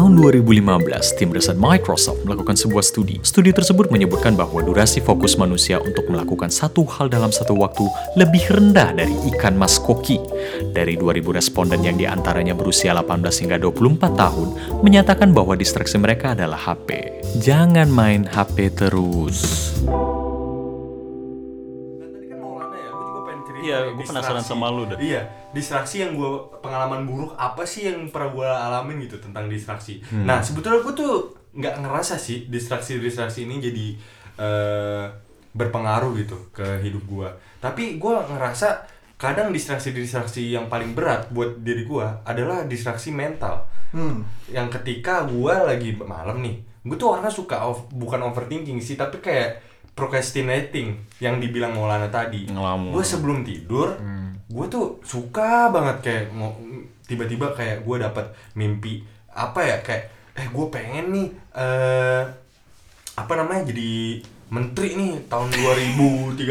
[0.10, 3.22] Tahun 2015, tim riset Microsoft melakukan sebuah studi.
[3.22, 7.86] Studi tersebut menyebutkan bahwa durasi fokus manusia untuk melakukan satu hal dalam satu waktu
[8.18, 10.18] lebih rendah dari ikan mas koki.
[10.74, 16.34] Dari 2000 responden yang di antaranya berusia 18 hingga 24 tahun, menyatakan bahwa distraksi mereka
[16.34, 17.22] adalah HP.
[17.46, 19.46] Jangan main HP terus.
[22.02, 23.62] Nah tadi kan Maulana ya, gue juga pengen cerita.
[23.62, 24.98] Iya, gue penasaran sama lu dah.
[24.98, 26.32] Iya, distraksi yang gue
[26.62, 30.02] pengalaman buruk apa sih yang pernah gue alamin gitu tentang distraksi.
[30.10, 30.30] Hmm.
[30.30, 31.14] Nah sebetulnya gue tuh
[31.58, 33.88] nggak ngerasa sih distraksi-distraksi ini jadi
[34.38, 35.06] eh,
[35.50, 37.30] berpengaruh gitu ke hidup gue.
[37.58, 38.86] Tapi gue ngerasa
[39.20, 43.68] kadang distraksi-distraksi yang paling berat buat diri gue adalah distraksi mental.
[43.92, 44.24] Hmm.
[44.48, 49.20] Yang ketika gue lagi malam nih, gue tuh orangnya suka of- bukan overthinking sih, tapi
[49.20, 49.66] kayak
[49.98, 52.48] procrastinating yang dibilang Maulana tadi.
[52.96, 54.00] Gue sebelum tidur,
[54.50, 56.58] gue tuh suka banget kayak mau
[57.06, 58.26] tiba-tiba kayak gue dapat
[58.58, 62.24] mimpi apa ya kayak eh gue pengen nih eh
[63.14, 66.42] apa namanya jadi menteri nih tahun 2030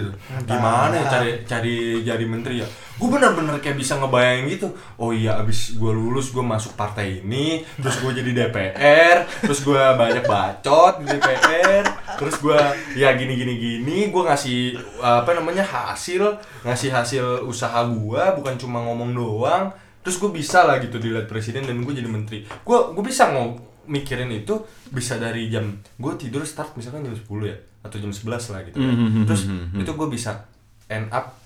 [0.00, 0.10] gitu.
[0.48, 2.68] Gimana ya cari cari jadi menteri ya?
[2.96, 4.72] Gue bener-bener kayak bisa ngebayang gitu.
[4.96, 9.76] Oh iya abis gue lulus gue masuk partai ini terus gue jadi DPR terus gue
[9.76, 11.84] banyak bacot di DPR
[12.16, 12.58] terus gue
[12.96, 18.80] ya gini gini gini gue ngasih apa namanya hasil ngasih hasil usaha gue bukan cuma
[18.82, 19.64] ngomong doang.
[20.04, 22.44] Terus gue bisa lah gitu dilihat presiden dan gue jadi menteri.
[22.60, 27.24] Gue gue bisa ngomong mikirin itu bisa dari jam gue tidur start misalkan jam 10
[27.50, 28.94] ya atau jam 11 lah gitu kan.
[28.96, 30.48] Mhm, terus mhm, itu gue bisa
[30.88, 31.36] end up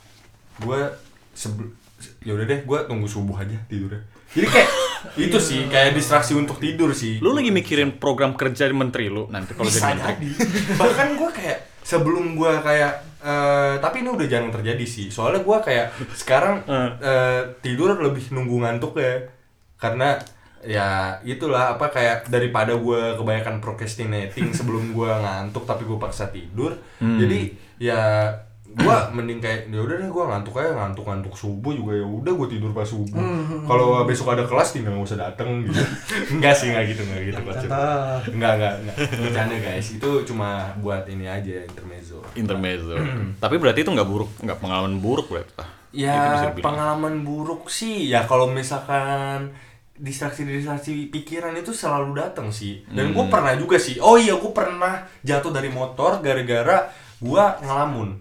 [0.63, 0.81] gue
[1.35, 1.71] sebel
[2.23, 4.03] ya udah deh gue tunggu subuh aja tidurnya.
[4.35, 4.71] Jadi kayak
[5.29, 7.19] itu sih kayak distraksi untuk tidur sih.
[7.19, 10.31] Lu lagi mikirin program kerja menteri lu nanti kalau jadi menteri.
[10.31, 10.31] jadi.
[10.79, 15.11] Bahkan gue kayak sebelum gue kayak eh, tapi ini udah jarang terjadi sih.
[15.11, 16.63] Soalnya gue kayak sekarang
[17.09, 19.27] eh, tidur lebih nunggu ngantuk ya.
[19.79, 20.19] Karena
[20.61, 20.89] ya
[21.23, 27.15] itulah apa kayak daripada gue kebanyakan procrastinating sebelum gue ngantuk tapi gue paksa tidur Hmm.
[27.15, 27.41] jadi
[27.79, 28.01] ya
[28.69, 32.33] gue mending kayak ya udah deh gue ngantuk aja ngantuk ngantuk subuh juga ya udah
[32.35, 33.17] gue tidur pas subuh
[33.65, 35.79] kalau besok ada kelas tinggal nggak usah dateng gitu
[36.37, 37.39] enggak sih enggak gitu enggak gitu.
[37.39, 38.19] Contoh.
[38.29, 38.97] Enggak, enggak, enggak.
[39.15, 39.87] Bercanda guys.
[39.95, 42.21] Itu cuma buat ini aja intermezzo.
[42.35, 42.95] Intermezzo.
[43.43, 45.55] Tapi berarti itu nggak buruk, nggak pengalaman buruk berarti.
[45.89, 49.57] Ya, pengalaman buruk sih ya kalau misalkan
[49.99, 52.83] distraksi-distraksi pikiran itu selalu datang sih.
[52.89, 53.99] Dan gue pernah juga sih.
[53.99, 58.19] Oh iya, gue pernah jatuh dari motor gara-gara gue ngelamun.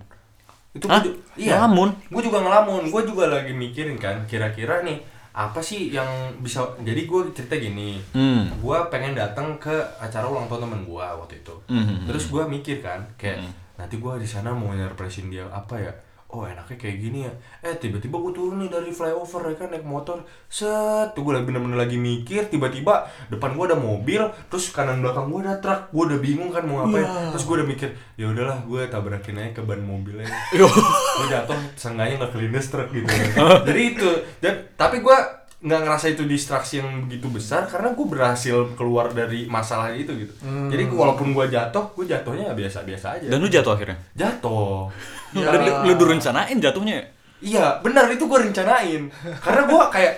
[0.73, 1.01] Itu Hah?
[1.01, 1.57] gua iya.
[1.57, 1.89] Ngelamun?
[2.09, 2.89] Gue juga ngelamun.
[2.89, 4.99] Gue juga lagi mikirin kan, kira-kira nih
[5.31, 6.09] apa sih yang
[6.41, 8.49] bisa jadi gue cerita gini Hmm.
[8.57, 9.69] gue pengen datang ke
[10.01, 12.09] acara ulang tahun temen gue waktu itu Hmm.
[12.09, 13.45] terus gue mikir kan kayak
[13.77, 15.93] nanti gue di sana mau nyerpresin dia apa ya
[16.27, 17.31] oh enaknya kayak gini ya.
[17.63, 20.27] Eh tiba-tiba gue turun nih dari flyover ya kan naik motor.
[20.51, 24.19] Set tuh gue lagi bener-bener lagi mikir tiba-tiba depan gue ada mobil
[24.51, 25.95] terus kanan belakang gue ada truk.
[25.95, 27.31] Gue udah bingung kan mau ngapain.
[27.31, 30.27] Terus gue udah mikir ya udahlah gue tabrakin aja ke ban mobilnya.
[30.51, 33.07] Gue jatuh seenggaknya nggak kelindes truk gitu.
[33.67, 34.09] Jadi itu.
[34.43, 35.17] Dan tapi gue
[35.57, 40.33] nggak ngerasa itu distraksi yang begitu besar karena gue berhasil keluar dari masalah itu gitu.
[40.43, 43.27] Jadi walaupun gue jatuh gue jatuhnya ya biasa-biasa aja.
[43.31, 43.97] Dan lu jatuh akhirnya.
[44.13, 44.91] jatuh
[45.29, 45.49] Ya.
[45.49, 47.05] Lu, lu direncanain jatuhnya ya?
[47.37, 49.01] Iya, benar itu gue rencanain.
[49.37, 50.13] Karena gue kayak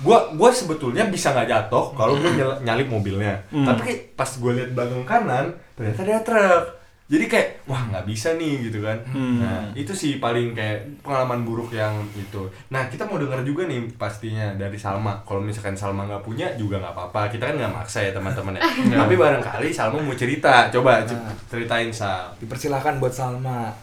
[0.00, 3.36] gue gue sebetulnya bisa nggak jatuh kalau gue nyel- nyalip mobilnya.
[3.48, 3.64] Hmm.
[3.64, 6.64] Tapi kayak pas gue lihat belakang kanan, ternyata ada truk.
[7.10, 8.94] Jadi kayak wah nggak bisa nih gitu kan.
[9.04, 9.42] Hmm.
[9.42, 12.38] Nah itu sih paling kayak pengalaman buruk yang itu.
[12.68, 15.18] Nah kita mau dengar juga nih pastinya dari Salma.
[15.20, 17.26] Kalau misalkan Salma nggak punya juga nggak apa-apa.
[17.28, 18.62] Kita kan nggak maksa ya teman-teman ya.
[19.02, 20.70] Tapi barangkali Salma mau cerita.
[20.70, 21.18] Coba c-
[21.50, 22.30] ceritain Sal.
[22.38, 23.74] Dipersilahkan buat Salma.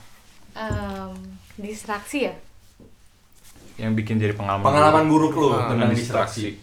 [0.57, 1.13] Em,
[1.55, 2.33] distraksi ya
[3.77, 4.65] Yang bikin jadi pengalaman.
[4.65, 6.57] Pengalaman buruk lu Ah, tentang dengan Ah, distraksi.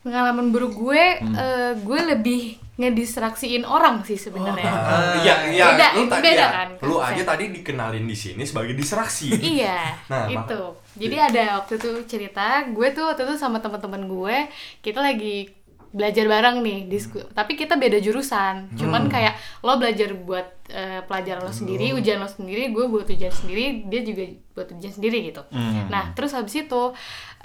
[0.00, 1.34] pengalaman buruk gue Hmm.
[1.34, 2.42] eh, gue lebih
[2.78, 5.64] ngedistraksiin orang sih sebenarnya Ah, Iya, iya.
[5.68, 9.28] Beda, lu tadi beda ya, kan, Lu aja tadi dikenalin di sini sebagai distraksi.
[9.28, 10.62] Iya, Nah, itu.
[10.96, 14.36] Jadi ada waktu itu cerita, gue tuh waktu itu sama teman-teman gue,
[14.80, 15.50] kita lagi
[15.88, 18.76] belajar bareng nih di sku- tapi kita beda jurusan.
[18.76, 23.32] Cuman kayak lo belajar buat eh, pelajaran lo sendiri, ujian lo sendiri, gue buat ujian
[23.32, 25.42] sendiri, dia juga buat ujian sendiri gitu.
[25.48, 25.88] Hmm.
[25.88, 26.82] Nah, terus habis itu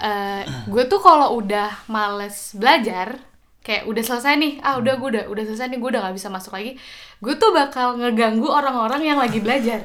[0.00, 3.16] eh, gue tuh kalau udah males belajar,
[3.64, 6.28] kayak udah selesai nih, ah udah gue udah udah selesai nih, gue udah nggak bisa
[6.28, 6.76] masuk lagi,
[7.16, 9.80] gue tuh bakal ngeganggu orang-orang yang lagi belajar.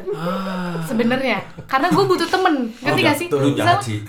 [0.83, 3.27] Sebenarnya, karena gue butuh temen, ngerti gak sih?
[3.55, 3.99] Jahat sih.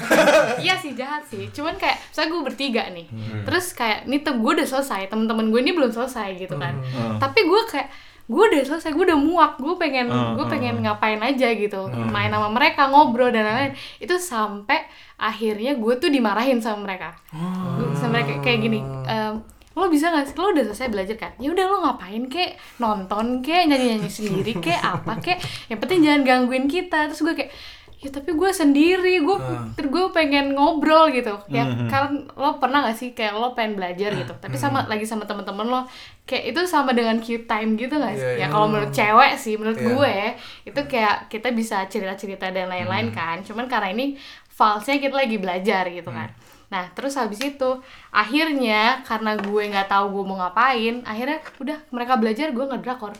[0.59, 1.47] iya sih jahat sih.
[1.55, 3.07] Cuman kayak misalnya gue bertiga nih
[3.47, 6.75] terus kayak nih gue udah selesai temen-temen gue ini belum selesai gitu kan.
[7.17, 7.89] Tapi gue kayak
[8.31, 11.87] gue udah selesai gue udah muak gue pengen Hmm, gue hmm, pengen ngapain aja gitu.
[11.91, 13.75] Main sama mereka ngobrol dan lain-lain.
[13.99, 14.83] Itu sampai
[15.15, 17.15] akhirnya gue tuh dimarahin sama mereka.
[17.31, 19.35] Gua- sama mereka kayak gini ehm,
[19.71, 20.35] lo bisa gak sih?
[20.35, 21.33] Lo udah selesai belajar kan?
[21.39, 22.59] Ya udah lo ngapain kek?
[22.83, 23.71] Nonton kek?
[23.71, 24.81] Nyanyi nyanyi sendiri kek?
[24.83, 25.39] Apa kek?
[25.71, 27.07] Yang penting jangan gangguin kita.
[27.07, 27.53] Terus gue kayak
[28.03, 29.23] ya tapi gue sendiri.
[29.23, 29.39] Gue
[29.79, 31.39] terus gue pengen ngobrol gitu.
[31.47, 34.35] Ya kan lo pernah gak sih kayak lo pengen belajar gitu?
[34.35, 35.87] Tapi sama lagi sama temen-temen lo
[36.27, 38.27] kayak itu sama dengan cute time gitu gak sih?
[38.27, 38.47] Iya, ya iya.
[38.51, 39.87] kalau menurut cewek sih menurut Iya.
[39.87, 40.17] gue
[40.75, 43.39] itu kayak kita bisa cerita-cerita dan lain-lain kan.
[43.47, 44.19] Cuman karena ini
[44.51, 46.29] falsenya kita lagi belajar gitu kan
[46.71, 47.71] nah terus habis itu
[48.15, 53.13] akhirnya karena gue nggak tahu gue mau ngapain akhirnya udah mereka belajar gue ngedrakor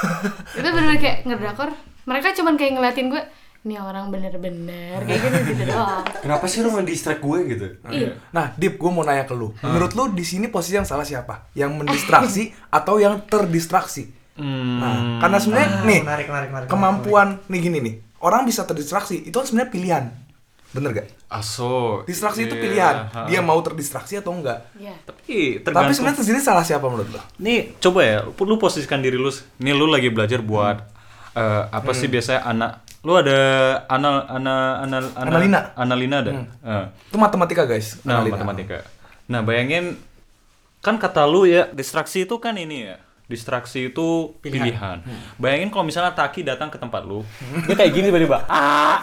[0.58, 1.70] itu bener-bener kayak ngedrakor
[2.04, 3.22] mereka cuman kayak ngeliatin gue
[3.64, 7.66] ini orang bener-bener kayak gitu gitu doang Kenapa sih lu ngedistract gue gitu?
[7.88, 9.56] iya Nah, Dip, gue mau nanya ke lu.
[9.64, 11.48] Menurut lu di sini posisi yang salah siapa?
[11.56, 14.12] Yang mendistraksi atau yang terdistraksi?
[14.36, 14.84] Hmm.
[14.84, 17.94] Nah, karena sebenarnya Ah, nih menarik, menarik, menarik, kemampuan nih gini nih.
[18.20, 20.04] Orang bisa terdistraksi, itu kan sebenarnya pilihan.
[20.74, 21.06] Bener gak?
[21.28, 22.02] Aso.
[22.02, 22.94] Distraksi itu Iya, pilihan.
[23.08, 23.20] ha.
[23.24, 24.66] Dia mau terdistraksi atau enggak.
[24.74, 25.94] iya Tapi Tapi tergantung.
[25.94, 27.20] sebenarnya di sini salah siapa menurut lu?
[27.38, 29.30] Nih, coba ya, lu posisikan diri lu.
[29.56, 30.82] Nih lu lagi belajar buat
[31.32, 33.36] eh, apa sih biasanya anak lu ada
[33.86, 35.60] anal ana anal ana- Analina.
[35.74, 36.32] analina ada.
[36.32, 36.84] Eh.
[37.04, 38.00] Itu matematika, guys.
[38.00, 38.34] Nah, Analina.
[38.34, 38.78] matematika.
[39.26, 39.94] Nah, bayangin
[40.80, 42.96] kan kata lu ya, distraksi itu kan ini ya.
[43.24, 45.00] Distraksi itu pilihan.
[45.36, 47.24] Bayangin kalau misalnya Taki datang ke tempat lu,
[47.64, 48.44] dia kayak gini tiba-tiba.
[48.48, 49.00] Ah.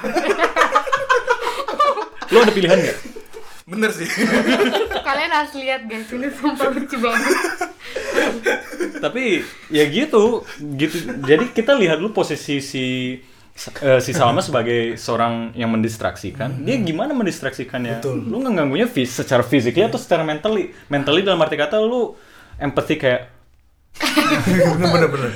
[2.32, 3.00] Lu ada pilihan nggak?
[3.72, 4.10] Bener sih.
[5.06, 7.36] kalian harus lihat guys ini sumpah lucu banget
[9.00, 10.44] Tapi ya gitu,
[10.76, 10.98] gitu.
[11.24, 13.18] Jadi kita lihat dulu posisi si
[13.82, 16.66] eh, si Salma sebagai seorang yang mendistraksikan.
[16.66, 18.02] Dia gimana mendistraksikannya?
[18.02, 18.28] Betul.
[18.28, 20.74] Lu ngeganggunya fis secara physically atau secara mentally?
[20.90, 22.16] Mentally dalam arti kata lu
[22.62, 23.22] empathy kayak
[24.78, 25.32] bener bener bener.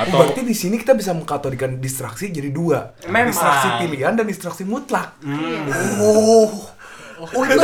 [0.00, 2.96] Atau- Berarti di sini kita bisa mengkategorikan distraksi jadi dua.
[3.04, 3.28] Memang.
[3.28, 5.20] Distraksi pilihan dan distraksi mutlak.
[5.20, 5.68] Hmm.
[6.00, 6.48] Oh.
[7.20, 7.60] Oh, itu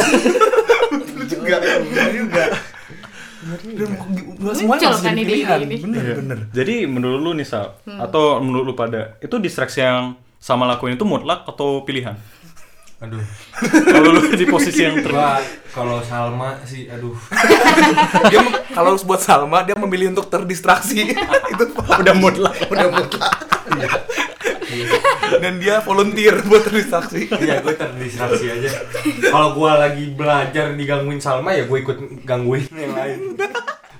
[0.93, 1.57] bener juga.
[1.59, 2.45] Bener juga.
[3.47, 3.89] Dan
[4.37, 5.59] gua semuanya Muncul masih kan pilihan.
[5.63, 5.77] ini.
[5.79, 6.15] Bener Iya.
[6.19, 6.39] bener.
[6.51, 11.05] Jadi menurut lu nih Sal, atau menurut lu pada itu distraksi yang sama lakuin itu
[11.05, 12.19] mutlak atau pilihan?
[12.97, 13.21] Aduh.
[13.93, 15.37] Kalau lu di posisi yang ter Gua
[15.69, 17.13] kalau Salma sih aduh.
[18.33, 18.41] Dia
[18.73, 21.13] kalau buat Salma dia memilih untuk terdistraksi.
[21.53, 21.65] itu
[22.01, 23.33] udah mutlak, udah mutlak.
[25.45, 27.29] Dan dia volunteer buat terdistraksi.
[27.29, 28.71] Iya, gue terdistraksi aja.
[29.29, 33.37] Kalau gua lagi belajar digangguin Salma ya gue ikut gangguin yang lain.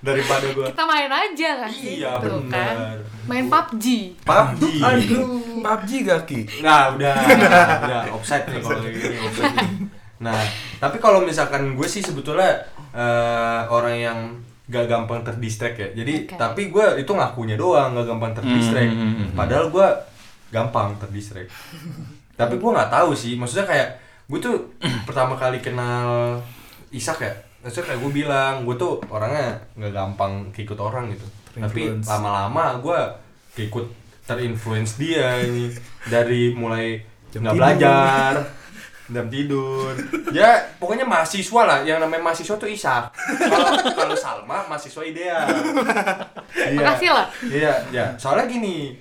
[0.01, 2.99] Daripada gua kita main aja kan sih Iya, Tuh kan bener.
[3.27, 3.85] main PUBG
[4.23, 4.63] PUBG.
[5.61, 6.41] PUBG gak Ki?
[6.61, 7.15] Nah, udah,
[7.87, 9.57] udah offside nih kalau gini offside.
[10.17, 10.41] Nah,
[10.81, 12.57] tapi kalau misalkan gue sih sebetulnya
[12.91, 14.19] eh, orang yang
[14.65, 15.89] gak gampang terdistract ya.
[15.93, 16.35] Jadi Oke.
[16.35, 18.97] tapi gue itu ngakunya doang gak gampang terdistract.
[18.97, 19.29] Hmm, hmm.
[19.37, 19.87] Padahal gue
[20.49, 21.53] gampang terdistract.
[22.33, 23.37] tapi gue nggak tahu sih.
[23.37, 23.89] Maksudnya kayak
[24.25, 24.57] gue tuh
[25.09, 26.41] pertama kali kenal
[26.89, 27.33] Isak ya.
[27.67, 31.27] Maksudnya kayak gue bilang gue tuh orangnya nggak gampang keikut orang gitu.
[31.59, 33.01] Tapi lama-lama gue
[33.53, 33.91] keikut
[34.23, 35.75] terinfluence dia ini.
[36.07, 37.59] Dari mulai Jam nggak tidur.
[37.59, 38.35] belajar
[39.07, 39.91] jam tidur.
[40.31, 41.79] Ya pokoknya mahasiswa lah.
[41.83, 45.47] Yang namanya mahasiswa tuh Isak kalau kalau Salma mahasiswa ideal
[46.55, 46.75] iya.
[46.75, 47.27] Makasih loh.
[47.47, 48.99] iya iya soalnya gini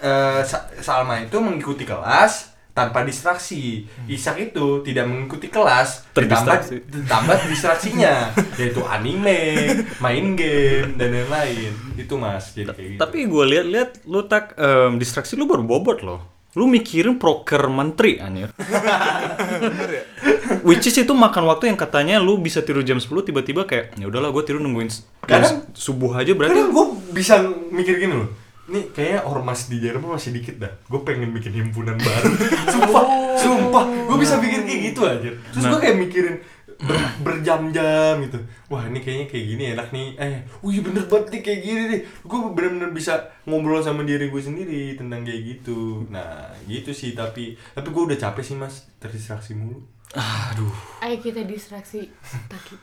[0.00, 3.84] eh, Sa- Salma itu mengikuti kelas tanpa distraksi.
[4.06, 6.16] Isak itu tidak mengikuti kelas ditambah
[6.58, 6.74] Terdistraksi.
[6.82, 8.14] ditambah distraksinya.
[8.58, 9.38] Yaitu anime
[9.98, 12.98] main game dan lain-lain itu mas jadi kayak gitu.
[12.98, 16.20] Tapi gue lihat-lihat lu tak em, distraksi lu baru bobot loh.
[16.52, 18.52] Lu mikirin proker menteri anjir.
[20.62, 24.04] Which is itu makan waktu yang katanya lu bisa tidur jam 10 tiba-tiba kayak ya
[24.04, 27.34] udahlah gue tidur nungguin s- jam Kadang- s- subuh aja berarti Kadang gue bisa
[27.68, 28.28] mikir gini loh
[28.72, 30.72] Nih kayaknya ormas di Jerman masih dikit dah.
[30.86, 32.30] Gue pengen bikin himpunan baru.
[32.72, 33.04] Sumpah,
[33.36, 33.84] sumpah.
[34.08, 35.78] Gue bisa mikir kayak gitu aja Terus gue Nah.
[35.78, 36.36] kayak mikirin
[36.80, 38.38] ber- berjam-jam gitu.
[38.66, 40.06] Wah ini kayaknya kayak gini enak nih.
[40.16, 42.00] Eh, wih bener banget nih kayak gini nih.
[42.22, 43.12] Gue bener-bener bisa
[43.44, 46.08] ngobrol sama diri gue sendiri Tentang kayak gitu.
[46.08, 48.88] Nah gitu sih tapi Tapi gue udah capek sih mas.
[48.96, 52.06] Terdistraksi mulu aduh Ayo kita distraksi
[52.46, 52.74] Taki.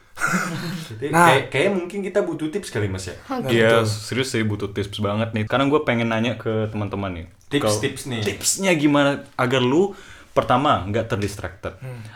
[0.89, 1.31] Jadi Nah.
[1.31, 3.15] kayak, kayak mungkin kita butuh tips kali mas ya
[3.45, 5.45] Iya, serius sih butuh tips banget nih.
[5.45, 7.25] Karena gue pengen nanya ke teman-teman nih.
[7.47, 8.21] Tips-tips nih.
[8.21, 9.95] Tipsnya gimana agar lu
[10.29, 11.73] pertama nggak terdistracted,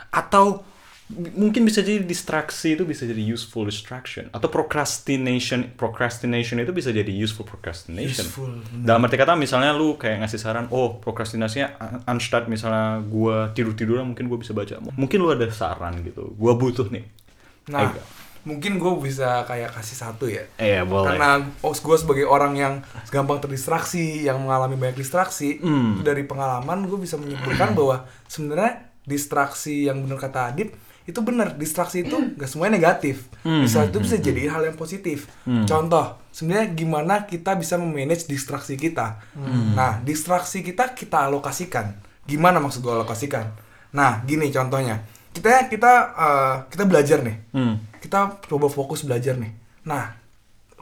[0.10, 0.73] atau b-
[1.16, 7.10] mungkin bisa jadi distraksi itu bisa jadi useful distraction, atau procrastination procrastination itu bisa jadi
[7.10, 8.26] useful procrastination.
[8.26, 8.86] Useful, bener.
[8.86, 13.74] Dalam arti kata misalnya lu kayak ngasih saran, oh prokrastinasinya un- unstart misalnya gua tidur
[13.74, 14.78] tiduran mungkin gue bisa baca.
[14.94, 16.34] Mungkin lu ada saran gitu.
[16.36, 17.06] Gua butuh nih.
[17.72, 18.02] Nah, Ayo.
[18.44, 20.44] mungkin gue bisa kayak kasih satu ya.
[20.60, 21.16] Eh, boleh.
[21.16, 22.74] Karena gue sebagai orang yang
[23.08, 26.04] gampang terdistraksi, yang mengalami banyak distraksi, Hmm.
[26.04, 32.02] dari pengalaman gue bisa menyimpulkan bahwa sebenarnya distraksi yang benar kata Adip itu benar distraksi
[32.02, 33.60] itu gak semuanya negatif Hmm.
[33.62, 35.64] distraksi itu bisa jadi hal yang positif Hmm.
[35.64, 39.20] contoh sebenarnya gimana kita bisa memanage distraksi kita
[39.74, 43.52] nah distraksi kita kita alokasikan gimana maksud gue alokasikan
[43.92, 47.76] nah gini contohnya kita kita eh, kita belajar nih Hmm.
[47.98, 49.50] kita coba fokus belajar nih.
[49.84, 50.12] Nah,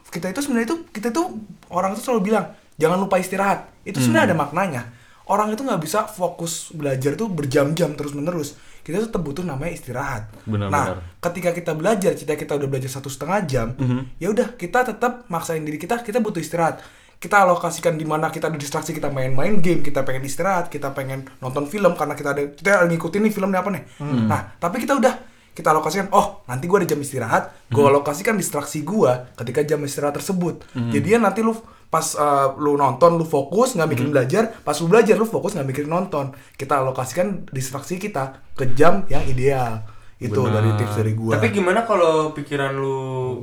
[0.09, 1.23] kita itu sebenarnya itu kita itu
[1.69, 3.69] orang itu selalu bilang jangan lupa istirahat.
[3.81, 4.81] Itu sebenarnya ada maknanya.
[5.23, 8.57] Orang itu nggak bisa fokus belajar tuh berjam-jam terus menerus.
[8.81, 10.33] Kita tetap butuh namanya istirahat.
[10.43, 10.97] Benar, nah, benar.
[11.21, 14.17] ketika kita belajar, kita kita udah belajar satu setengah jam, Mhm.
[14.17, 16.81] ya udah kita tetap maksain diri kita, kita butuh istirahat.
[17.21, 21.29] Kita alokasikan di mana kita ada distraksi, kita main-main game, kita pengen istirahat, kita pengen
[21.37, 23.83] nonton film karena kita ada kita ngikutin nih filmnya apa nih.
[24.25, 25.13] Nah, tapi kita udah
[25.53, 30.17] kita alokasikan, oh nanti gua ada jam istirahat, gua alokasikan distraksi gua ketika jam istirahat
[30.17, 30.65] tersebut.
[30.89, 31.53] Jadinya nanti lu
[31.91, 35.67] pas uh, lu nonton lu fokus nggak mikirin belajar, pas lu belajar lu fokus nggak
[35.67, 36.31] mikirin nonton.
[36.55, 39.83] Kita alokasikan distraksi kita ke jam yang ideal.
[40.15, 40.61] Itu Benar.
[40.61, 41.33] dari tips dari gua.
[41.35, 42.97] Tapi gimana kalau pikiran lu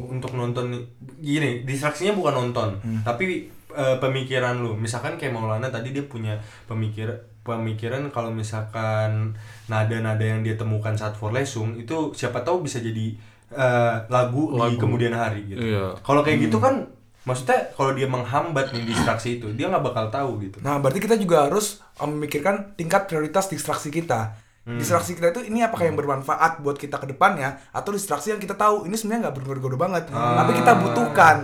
[0.08, 0.78] untuk nonton
[1.18, 3.02] gini, distraksinya bukan nonton, Hmm.
[3.04, 4.72] tapi eh, pemikiran lu.
[4.74, 7.10] Misalkan kayak Maulana tadi dia punya pemikir
[7.42, 9.34] pemikiran kalau misalkan
[9.66, 13.12] nada-nada yang dia temukan saat forlesung itu siapa tahu bisa jadi
[13.48, 14.78] eh, lagu, di Lagu.
[14.78, 15.60] kemudian hari gitu.
[15.60, 15.96] Iya.
[16.00, 16.86] Kalau kayak gitu kan
[17.28, 20.64] maksudnya kalau dia menghambat nih distraksi itu, dia nggak bakal tahu gitu.
[20.64, 24.32] Nah, berarti kita juga harus memikirkan tingkat prioritas distraksi kita.
[24.68, 28.52] Distraksi kita itu ini apakah yang bermanfaat buat kita ke depannya atau distraksi yang kita
[28.52, 31.36] tahu ini sebenarnya nggak berguna banget, tapi kita butuhkan.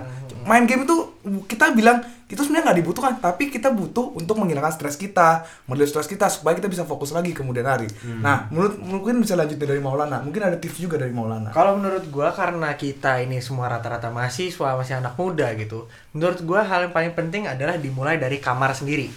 [0.44, 1.08] Main game itu
[1.48, 6.08] kita bilang itu sebenarnya nggak dibutuhkan, tapi kita butuh untuk menghilangkan stres kita, model stres
[6.08, 7.84] kita supaya kita bisa fokus lagi kemudian hari.
[8.00, 10.24] Nah, menurut mungkin bisa lanjut dari Maulana.
[10.24, 11.52] Mungkin ada tips juga dari Maulana.
[11.52, 15.84] Kalau menurut gua karena kita ini semua rata-rata mahasiswa, masih anak muda gitu.
[16.16, 19.12] Menurut gua hal yang paling penting adalah dimulai dari kamar sendiri.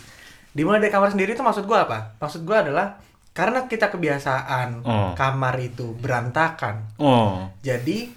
[0.52, 2.20] Dimulai dari kamar sendiri itu maksud gua apa?
[2.20, 3.00] Maksud gua adalah
[3.32, 5.12] karena kita kebiasaan Oh.
[5.14, 6.98] kamar itu berantakan.
[6.98, 7.46] Oh.
[7.62, 8.10] Jadi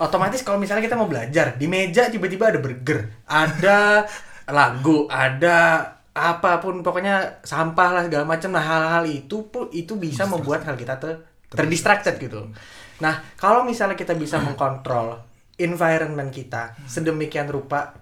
[0.00, 4.02] otomatis kalau misalnya kita mau belajar di meja tiba-tiba ada burger, ada
[4.52, 10.28] lagu, ada apa pun pokoknya sampah lah segala macam nah hal-hal itu pun itu bisa
[10.28, 12.52] membuat hal kita ter terdistracted gitu.
[13.00, 15.20] Nah, kalau misalnya kita bisa mengkontrol
[15.60, 17.96] environment kita sedemikian rupa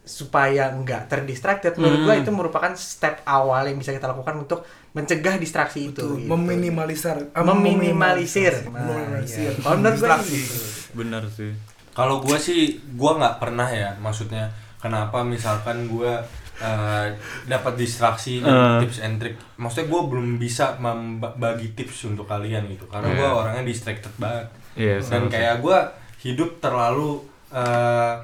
[0.00, 4.64] supaya nggak terdistracted, menurut gua itu merupakan step awal yang bisa kita lakukan untuk
[4.96, 6.00] mencegah distraksi itu.
[6.00, 6.28] Tuh, gitu.
[6.28, 8.54] meminimalisir, eh, meminimalisir.
[8.68, 9.52] Nah, meminimalisir.
[9.60, 10.40] distraksi.
[10.40, 10.58] gitu.
[11.04, 11.52] Benar sih.
[11.92, 14.50] Kalau gua sih gua nggak pernah ya, maksudnya
[14.80, 16.18] kenapa misalkan gua
[16.56, 17.06] eh,
[17.46, 19.32] dapat distraksi dan tips and trick.
[19.56, 23.32] Maksudnya gue belum bisa membagi tips untuk kalian gitu karena gue Iya.
[23.32, 24.44] orangnya distracted banget.
[24.74, 25.32] Iya, dan sama sih.
[25.32, 25.78] kayak gue
[26.20, 28.14] hidup terlalu eh,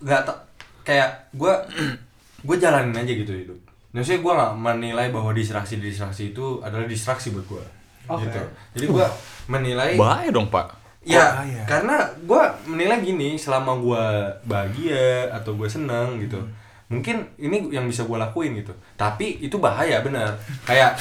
[0.00, 0.42] nggak ta-
[0.82, 1.52] kayak gue
[2.46, 3.58] gue jalanin aja gitu hidup.
[3.92, 7.64] Maksudnya gue nggak menilai bahwa distraksi distraksi itu adalah distraksi buat gue.
[8.08, 8.26] Oke.
[8.26, 8.40] Gitu.
[8.74, 9.06] Jadi gue
[9.46, 10.81] menilai Bahaya dong, Pak.
[11.04, 11.66] Ya, Oh, iya.
[11.66, 14.04] karena gue menilai gini, selama gue
[14.46, 16.38] bahagia atau gue seneng gitu,
[16.86, 18.70] mungkin ini yang bisa gue lakuin gitu.
[18.94, 20.30] Tapi itu bahaya bener.
[20.62, 20.94] Kayak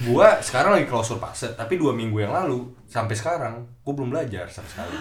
[0.00, 4.46] gue sekarang lagi klausur fase, tapi dua minggu yang lalu sampai sekarang gue belum belajar
[4.46, 4.94] sama sekali.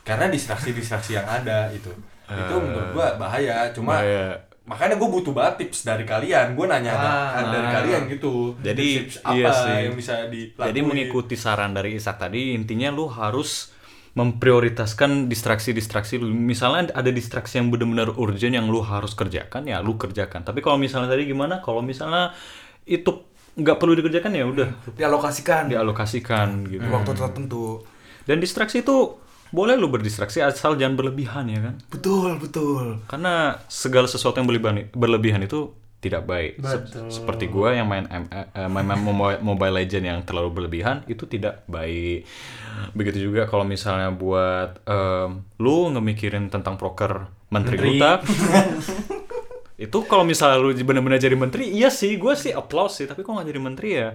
[0.00, 1.92] Karena distraksi-distraksi yang ada itu,
[2.24, 3.68] itu menurut gue bahaya.
[3.70, 4.32] Cuma Bahaya.
[4.62, 6.56] makanya gue butuh banget tips dari kalian.
[6.56, 7.42] Gue nanya Ah.
[7.44, 8.56] dari kalian gitu.
[8.56, 9.78] Jadi, tips apa iya sih.
[9.84, 10.66] yang bisa dilakuin.
[10.66, 13.76] Jadi mengikuti saran dari Isak tadi, intinya lu harus
[14.14, 16.30] memprioritaskan distraksi-distraksi lu.
[16.34, 20.42] Misalnya ada distraksi yang benar-benar urgent yang lu harus kerjakan, ya lu kerjakan.
[20.42, 21.62] Tapi kalau misalnya tadi gimana?
[21.62, 22.34] Kalau misalnya
[22.86, 26.80] itu nggak perlu dikerjakan ya udah dialokasikan dialokasikan gitu.
[26.80, 27.82] di waktu tertentu
[28.22, 29.18] Dan distraksi itu
[29.50, 31.74] boleh lu berdistraksi asal jangan berlebihan ya kan?
[31.90, 36.56] betul betul Karena segala sesuatu yang berlebihan, berlebihan itu tidak baik.
[36.58, 37.06] Se- Betul.
[37.12, 41.28] seperti gua yang main M- eh, main, main Mobile, Mobile Legend yang terlalu berlebihan itu
[41.28, 42.24] tidak baik.
[42.96, 47.90] Begitu juga kalau misalnya buat em, lu ngemikirin tentang proker menteri, Menteri.
[48.00, 48.12] kita.
[49.80, 53.06] itu kalau misalnya lu benar-benar jadi menteri, iya sih, gua sih applause sih.
[53.08, 54.08] Tapi kok nggak jadi menteri ya,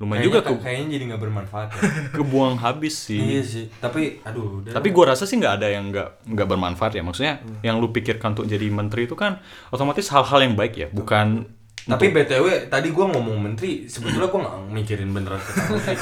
[0.00, 1.80] lumayan juga ke, kayaknya jadi nggak bermanfaat ya.
[2.16, 3.20] kebuang habis sih.
[3.20, 4.64] Iya sih, tapi aduh.
[4.64, 7.04] udah Tapi gua rasa sih nggak ada yang nggak nggak bermanfaat ya.
[7.04, 11.44] Maksudnya yang lu pikirkan untuk jadi menteri itu kan otomatis hal-hal yang baik ya, bukan
[11.80, 15.94] Tapi BTW tadi gua ngomong menteri, sebetulnya gua nggak mikirin beneran ke menteri.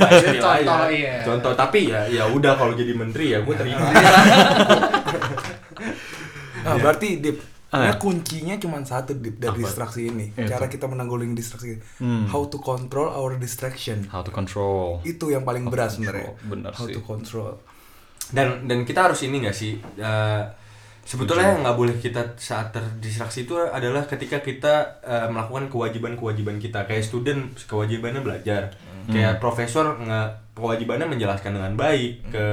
[0.00, 0.66] Pasti lah ya.
[0.66, 1.14] Contoh, iya.
[1.22, 3.90] Contoh, tapi ya ya udah kalau jadi menteri ya gua terima.
[6.66, 7.38] nah berarti dip
[7.70, 7.86] Ah.
[7.86, 10.42] Nah, kuncinya cuma satu dip dari distraksi ini Itu.
[10.44, 12.26] cara kita menanggulangi distraksi Hmm.
[12.26, 14.98] how to control our distraction how to control.
[15.02, 16.92] itu yang paling berat sebenarnya bener how sih.
[16.92, 17.54] to control
[18.28, 19.78] Dan dan kita harus ini nggak sih?
[19.96, 20.42] eh,
[21.02, 26.84] sebetulnya yang nggak boleh kita saat terdistraksi itu adalah ketika kita eh, melakukan kewajiban-kewajiban kita.
[26.84, 28.74] Kayak student kewajibannya belajar.
[29.06, 32.46] Kayak profesor nggak kewajibannya menjelaskan dengan baik ke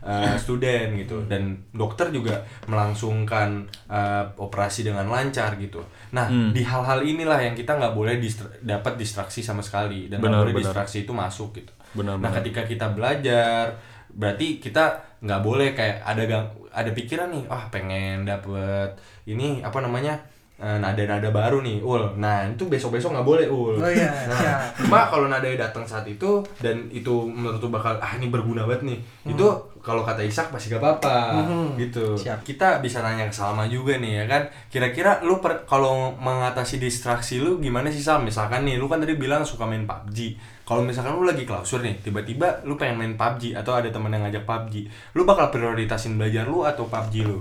[0.00, 1.22] eh, student gitu.
[1.24, 2.36] Dan dokter juga
[2.66, 3.48] melangsungkan
[3.86, 5.80] eh, operasi dengan lancar gitu.
[6.10, 6.50] Nah Hmm.
[6.50, 10.40] di hal-hal inilah yang kita nggak boleh distra- dapat distraksi sama sekali dan nggak Benar,
[10.42, 10.64] boleh benar.
[10.66, 11.72] distraksi itu masuk gitu.
[11.94, 12.42] Benar, Nah benar.
[12.42, 13.72] ketika kita belajar
[14.08, 14.84] berarti kita
[15.20, 18.90] nggak boleh kayak ada gang ada pikiran nih ah pengen dapet
[19.24, 20.16] ini apa namanya
[20.58, 22.02] nada-nada baru nih ul.
[22.18, 23.78] Nah itu besok besok nggak boleh ul.
[23.78, 24.58] Oh iya, nah, siap.
[24.82, 28.82] cuma kalau nadanya datang saat itu dan itu menurut lu bakal ah ini berguna banget
[28.84, 28.98] nih.
[29.28, 29.46] Itu
[29.78, 31.78] kalau kata Isak pasti gak apa-apa Mhm.
[31.78, 32.12] gitu.
[32.12, 32.42] Siap.
[32.42, 34.42] kita bisa nanya ke Salma juga nih ya kan?
[34.66, 38.20] Kira-kira lu per- kalau mengatasi distraksi lu gimana sih Sal?
[38.20, 40.34] Misalkan nih lu kan tadi bilang suka main PUBG
[40.66, 44.20] kalau misalkan lu lagi klausur nih tiba-tiba lu pengen main PUBG atau ada temen yang
[44.20, 44.74] ngajak PUBG
[45.14, 47.38] lu bakal prioritasin belajar lu atau PUBG lu?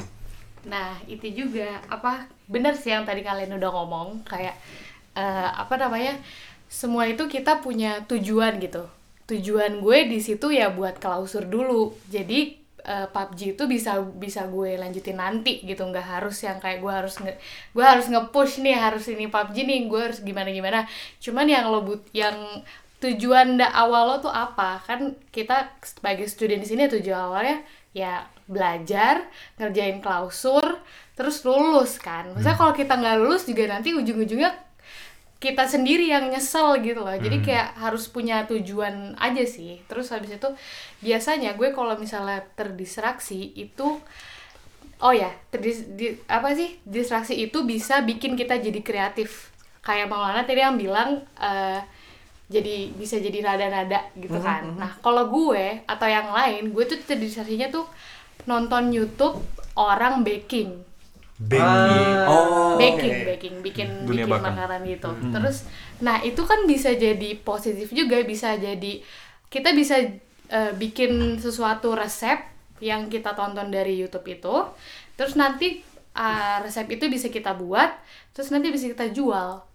[0.64, 4.56] Nah, itu juga apa benar sih yang tadi kalian udah ngomong kayak
[5.16, 6.16] eh, apa namanya?
[6.68, 8.88] Semua itu kita punya tujuan gitu.
[9.28, 11.96] Tujuan gue di situ ya buat klausur dulu.
[12.08, 12.56] Jadi
[12.88, 17.16] eh, PUBG itu bisa bisa gue lanjutin nanti gitu, nggak harus yang kayak gue harus
[17.20, 17.34] nge,
[17.76, 20.80] gue harus nge-push nih, harus ini PUBG nih, gue harus gimana gimana.
[21.20, 22.64] Cuman yang lo but yang
[23.04, 24.82] tujuan da awal lo tuh apa?
[24.88, 27.62] Kan kita sebagai student di sini tujuan awalnya
[27.94, 29.28] ya belajar,
[29.60, 30.80] ngerjain klausur,
[31.14, 32.32] terus lulus kan.
[32.34, 34.52] Maksudnya kalau kita nggak lulus juga nanti ujung-ujungnya
[35.38, 37.14] kita sendiri yang nyesel gitu loh.
[37.14, 39.78] Jadi kayak harus punya tujuan aja sih.
[39.86, 40.50] Terus habis itu
[41.06, 44.02] biasanya gue kalau misalnya terdistraksi itu
[44.98, 46.82] oh ya, terdis, di- apa sih?
[46.82, 49.54] Distraksi itu bisa bikin kita jadi kreatif.
[49.86, 51.80] Kayak Maulana tadi yang bilang eh,
[52.50, 54.64] jadi bisa jadi nada-nada gitu kan.
[54.80, 57.86] Nah, kalau gue atau yang lain, gue tuh terdistraksinya tuh
[58.46, 59.42] nonton YouTube
[59.74, 60.86] orang baking.
[61.38, 62.14] Baking.
[62.26, 62.26] Ah.
[62.26, 63.26] oh baking, oke.
[63.30, 65.10] baking, bikin Dunia bikin makanan gitu.
[65.34, 65.58] Terus
[66.02, 69.02] nah, itu kan bisa jadi positif juga, bisa jadi
[69.48, 70.02] kita bisa
[70.50, 72.42] eh, bikin sesuatu resep
[72.82, 74.56] yang kita tonton dari YouTube itu.
[75.14, 75.86] Terus nanti
[76.18, 77.94] ah, resep itu bisa kita buat,
[78.34, 79.67] terus nanti bisa kita jual.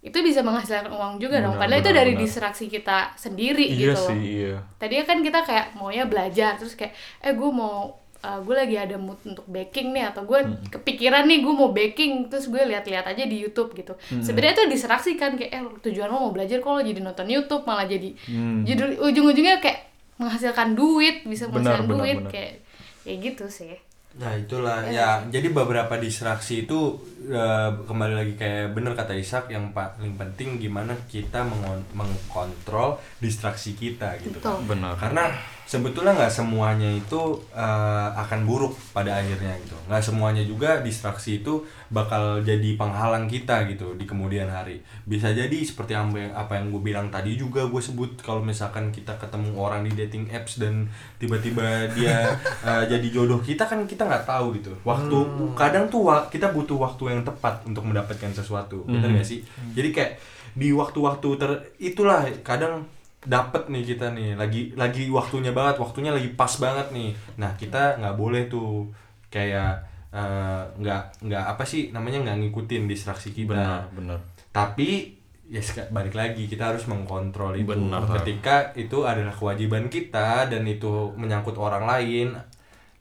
[0.00, 1.54] Itu bisa menghasilkan uang juga dong.
[1.54, 2.22] Benar, Padahal itu benar, dari benar.
[2.24, 4.56] distraksi kita sendiri Iya gitu loh sih, iya.
[4.76, 8.96] tadinya kan kita kayak maunya belajar terus kayak eh gue mau uh, gue lagi ada
[8.96, 10.40] mood untuk baking nih atau gue
[10.70, 15.10] kepikiran nih gue mau baking terus gue lihat-lihat aja di YouTube gitu sebenarnya itu distraksi
[15.14, 18.64] kan kayak eh tujuan lo mau belajar kalau jadi nonton YouTube malah jadi Hmm.
[18.64, 19.84] judul ujung-ujungnya kayak
[20.16, 22.30] menghasilkan duit bisa Benar, menghasilkan benar, duit benar.
[22.32, 22.52] kayak
[23.00, 23.76] kayak gitu sih
[24.18, 26.98] Nah itulah ya jadi beberapa distraksi itu
[27.30, 33.78] eh, kembali lagi kayak bener kata Ishak yang paling penting gimana kita mengon- mengkontrol distraksi
[33.78, 34.42] kita gitu.
[34.42, 34.66] Betul.
[34.66, 34.98] Benar.
[34.98, 35.30] Karena
[35.70, 39.78] sebetulnya nggak semuanya itu eh, akan buruk pada akhirnya gitu.
[39.86, 41.62] Nggak semuanya juga distraksi itu
[41.94, 44.82] bakal jadi penghalang kita gitu di kemudian hari.
[45.06, 48.90] Bisa jadi seperti apa yang, apa yang gue bilang tadi juga gue sebut kalau misalkan
[48.90, 50.90] kita ketemu orang di dating apps dan
[51.22, 52.34] tiba-tiba dia
[52.66, 54.74] eh, jadi jodoh kita kan kita nggak tahu gitu.
[54.82, 55.18] Waktu
[55.54, 58.82] kadang tuh kita butuh waktu yang tepat untuk mendapatkan sesuatu.
[58.90, 59.46] Bener nggak sih?
[59.78, 60.18] Jadi kayak
[60.50, 62.90] di waktu-waktu ter itulah kadang
[63.24, 64.36] dapet nih kita nih.
[64.36, 67.10] Lagi lagi waktunya banget waktunya lagi pas banget nih.
[67.36, 68.88] Nah kita nggak boleh tuh
[69.28, 73.54] kayak eh, nggak nggak apa sih namanya nggak ngikutin distraksi kita.
[73.54, 74.18] Benar, benar.
[74.50, 75.58] tapi ya
[75.90, 77.74] balik lagi kita harus mengkontrol itu.
[77.74, 82.38] Benar, ketika itu adalah kewajiban kita dan itu menyangkut orang lain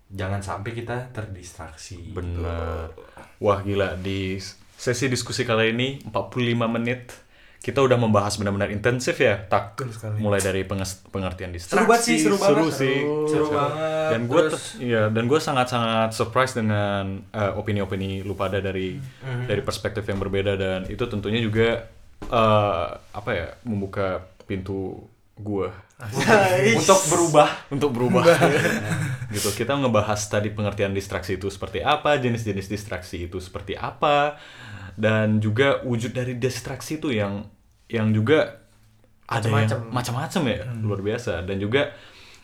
[0.10, 2.90] jangan sampai kita terdistraksi Benar.
[3.38, 3.94] Wah gila.
[4.02, 4.42] Di
[4.74, 7.14] sesi diskusi kali ini 45 menit
[7.60, 9.76] kita udah membahas benar-benar intensif ya tak
[10.16, 10.64] mulai dari
[11.06, 12.72] pengertian distraksi Seru banget sih, seru banget.
[12.74, 14.08] sih Seru, seru banget.
[14.08, 14.42] dan gue
[14.82, 19.46] iya dan gue sangat-sangat surprise dengan eh, opini-opini lu pada dari Mhm.
[19.46, 21.84] dari perspektif yang berbeda dan itu tentunya juga
[22.22, 25.04] eh, apa ya membuka pintu
[25.36, 25.68] gue
[26.80, 27.50] untuk berubah.
[27.70, 28.24] Untuk berubah.
[29.30, 29.50] Gitu.
[29.54, 34.42] Kita ngebahas tadi pengertian distraksi itu seperti apa jenis-jenis distraksi itu seperti apa
[34.98, 37.46] dan juga wujud dari distraksi itu yang
[37.86, 38.66] yang juga
[39.30, 39.80] ada yang Macam-macam.
[39.94, 41.46] macam-macam ya luar biasa.
[41.46, 41.94] Dan juga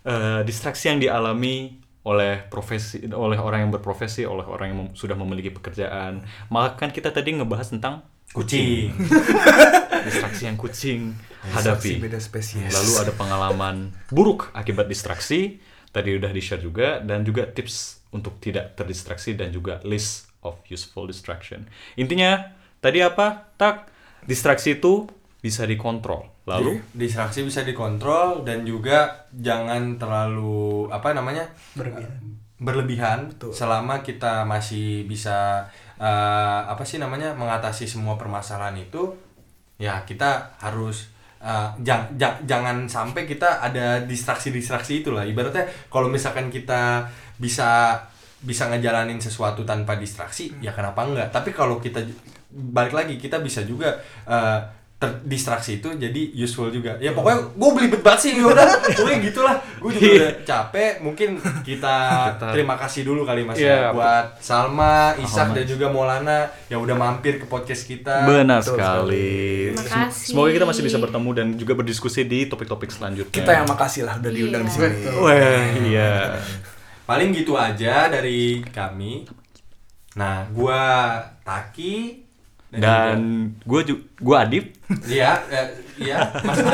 [0.06, 5.18] eh, distraksi yang dialami oleh profesi oleh orang yang berprofesi oleh orang yang mem- sudah
[5.18, 6.22] memiliki pekerjaan.
[6.54, 8.92] Maka kan kita tadi ngebahas tentang kucing
[10.08, 11.16] distraksi yang kucing
[11.56, 12.74] hadapi beda spesies.
[12.74, 15.62] Lalu ada pengalaman buruk akibat distraksi,
[15.94, 21.06] tadi udah di-share juga, dan juga tips untuk tidak terdistraksi dan juga list of useful
[21.06, 21.66] distraction.
[22.00, 23.54] Intinya, tadi apa?
[23.58, 23.90] Tak,
[24.26, 25.06] distraksi itu
[25.40, 26.26] bisa dikontrol.
[26.46, 32.22] Lalu, distraksi bisa dikontrol dan juga jangan terlalu apa namanya Berlebihan.
[32.62, 33.20] berlebihan
[33.50, 35.70] selama kita masih bisa
[36.00, 39.12] eh, apa sih namanya mengatasi semua permasalahan itu
[39.80, 41.12] ya kita harus
[41.44, 45.24] eh, jang- jang- jangan sampai kita ada distraksi-distraksi itulah.
[45.24, 47.06] Ibaratnya kalau misalkan kita
[47.40, 48.00] bisa
[48.46, 51.28] bisa ngejalanin sesuatu tanpa distraksi ya kenapa enggak?
[51.34, 52.00] Tapi kalau kita
[52.52, 53.92] balik lagi kita bisa juga
[54.28, 54.60] eh,
[54.96, 58.64] terdistraksi itu jadi useful juga ya pokoknya gue belibet banget sih udah
[58.96, 61.30] pokoknya gitulah gue juga udah capek mungkin
[61.62, 61.96] kita,
[62.56, 65.56] terima kasih dulu kali mas Iya, ya buat Salma, Ishak Mas.
[65.60, 69.76] dan juga Maulana yang udah mampir ke podcast kita benar betul sekali.
[69.76, 70.26] Terima kasih.
[70.32, 73.36] Semoga kita masih bisa bertemu dan juga berdiskusi di topik-topik selanjutnya.
[73.36, 74.80] Kita yang makasih lah udah diundang di Iya.
[74.80, 75.08] sini.
[75.14, 76.14] Wah, iya.
[77.04, 79.30] paling gitu aja dari kami
[80.16, 82.25] nah gua Taki
[82.82, 83.18] Dan
[83.64, 84.66] gue juga, gue Adip.
[85.08, 85.68] Iya, eh,
[86.00, 86.60] iya, Mas.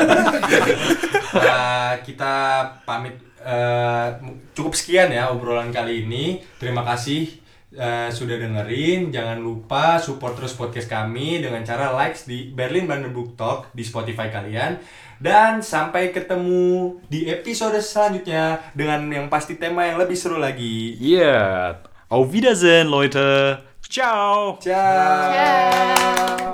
[1.32, 4.08] Eh, kita pamit eh,
[4.52, 6.44] cukup sekian ya obrolan kali ini.
[6.60, 7.24] Terima kasih
[7.72, 9.08] eh, sudah dengerin.
[9.08, 14.28] Jangan lupa support terus podcast kami dengan cara likes di Berlin Brandenburg Talk di Spotify
[14.28, 14.76] kalian.
[15.22, 20.98] Dan sampai ketemu di episode selanjutnya dengan yang pasti tema yang lebih seru lagi.
[21.00, 21.78] Iya.
[22.12, 23.71] Auf Wiedersehen, Leute.
[23.88, 24.58] Ciao.
[24.60, 25.32] Ciao.
[25.32, 26.52] Ciao.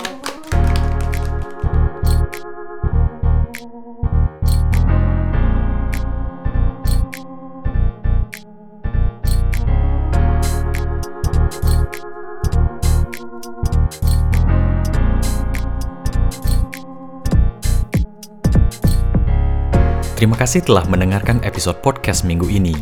[20.19, 22.75] Terima kasih telah mendengarkan episode podcast minggu ini.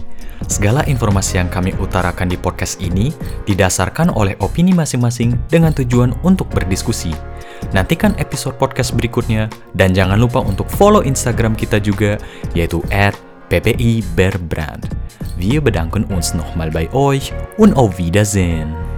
[0.46, 3.10] Segala informasi yang kami utarakan di podcast ini
[3.50, 7.10] didasarkan oleh opini masing-masing dengan tujuan untuk berdiskusi.
[7.74, 12.14] Nantikan episode podcast berikutnya dan jangan lupa untuk follow Instagram kita juga
[12.54, 12.78] yaitu
[13.50, 14.86] @ppi Berbrand.
[15.36, 18.95] Wir bedanken uns nochmal bei euch und auf Wiedersehen.